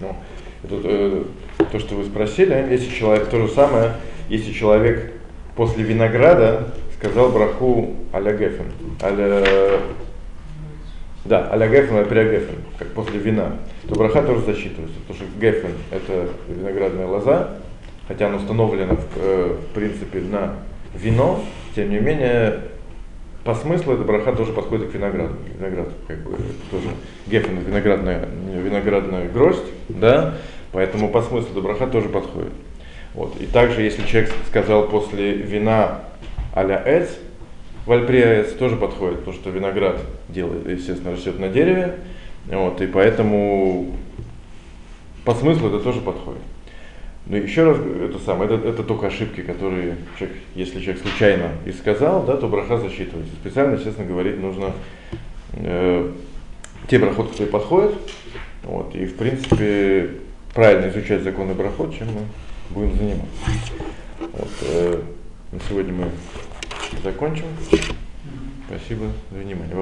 Ну, 0.00 0.16
это, 0.64 0.80
э, 0.84 1.24
то, 1.70 1.78
что 1.78 1.94
вы 1.96 2.04
спросили, 2.04 2.66
если 2.70 2.90
человек, 2.90 3.28
то 3.28 3.46
же 3.46 3.52
самое, 3.52 3.92
если 4.28 4.52
человек 4.52 5.12
после 5.56 5.82
винограда 5.82 6.74
сказал 6.98 7.30
браху 7.30 7.94
аля 8.12 8.32
гефен, 8.32 8.72
аля, 9.02 9.80
да, 11.24 11.50
аля 11.52 11.68
гефен, 11.68 11.96
аля 11.96 12.24
гефен, 12.24 12.56
как 12.78 12.88
после 12.88 13.18
вина, 13.18 13.56
то 13.88 13.94
браха 13.94 14.22
тоже 14.22 14.44
засчитывается, 14.44 14.98
потому 15.06 15.14
что 15.16 15.40
гефен 15.40 15.70
это 15.90 16.28
виноградная 16.48 17.06
лоза, 17.06 17.58
хотя 18.08 18.26
она 18.26 18.36
установлена 18.36 18.94
в, 18.94 19.06
э, 19.16 19.56
в 19.58 19.74
принципе 19.74 20.20
на 20.20 20.56
вино, 20.94 21.42
тем 21.74 21.90
не 21.90 21.98
менее 21.98 22.60
по 23.44 23.54
смыслу 23.54 23.94
эта 23.94 24.04
браха 24.04 24.32
тоже 24.32 24.52
подходит 24.52 24.90
к 24.90 24.94
винограду. 24.94 25.34
Виноград, 25.58 25.88
как 26.08 26.18
бы, 26.22 26.36
тоже 26.70 26.88
гефен, 27.26 27.58
виноградная, 27.58 28.26
виноградная 28.26 29.28
гроздь, 29.28 29.66
да, 29.88 30.34
поэтому 30.72 31.10
по 31.10 31.20
смыслу 31.20 31.50
эта 31.52 31.60
браха 31.60 31.86
тоже 31.86 32.08
подходит. 32.08 32.52
Вот. 33.12 33.38
И 33.40 33.46
также, 33.46 33.82
если 33.82 34.06
человек 34.06 34.32
сказал 34.48 34.88
после 34.88 35.34
вина 35.34 36.00
а-ля 36.54 36.82
эц, 36.84 37.10
вальприаец 37.86 38.52
тоже 38.52 38.76
подходит, 38.76 39.20
потому 39.20 39.36
что 39.36 39.50
виноград 39.50 40.00
делает, 40.28 40.68
естественно, 40.68 41.12
растет 41.12 41.38
на 41.38 41.48
дереве, 41.48 41.96
вот, 42.46 42.80
и 42.80 42.86
поэтому 42.86 43.94
по 45.24 45.34
смыслу 45.34 45.68
это 45.68 45.80
тоже 45.80 46.00
подходит. 46.00 46.42
Но 47.26 47.38
еще 47.38 47.64
раз, 47.64 47.78
это 47.78 48.18
самое, 48.18 48.54
это, 48.54 48.68
это 48.68 48.82
только 48.82 49.06
ошибки, 49.06 49.40
которые 49.40 49.96
человек, 50.18 50.36
если 50.54 50.80
человек 50.80 51.02
случайно 51.02 51.52
и 51.64 51.72
сказал, 51.72 52.22
да, 52.24 52.36
то 52.36 52.48
браха 52.48 52.76
засчитывается. 52.76 53.32
Специально, 53.36 53.76
естественно, 53.76 54.06
говорить 54.06 54.38
нужно 54.38 54.72
э, 55.54 56.12
те 56.88 56.98
брахот, 56.98 57.30
которые 57.30 57.50
подходят. 57.50 57.94
Вот, 58.62 58.94
и 58.94 59.06
в 59.06 59.16
принципе 59.16 60.10
правильно 60.52 60.90
изучать 60.90 61.22
законы 61.22 61.54
брахот, 61.54 61.96
чем 61.96 62.08
мы 62.08 62.20
будем 62.68 62.94
заниматься. 62.94 63.26
Вот, 64.20 64.50
э, 64.62 65.00
на 65.52 65.60
сегодня 65.66 65.94
мы 65.94 66.10
закончим. 67.02 67.46
Спасибо 68.66 69.12
за 69.30 69.38
внимание. 69.38 69.74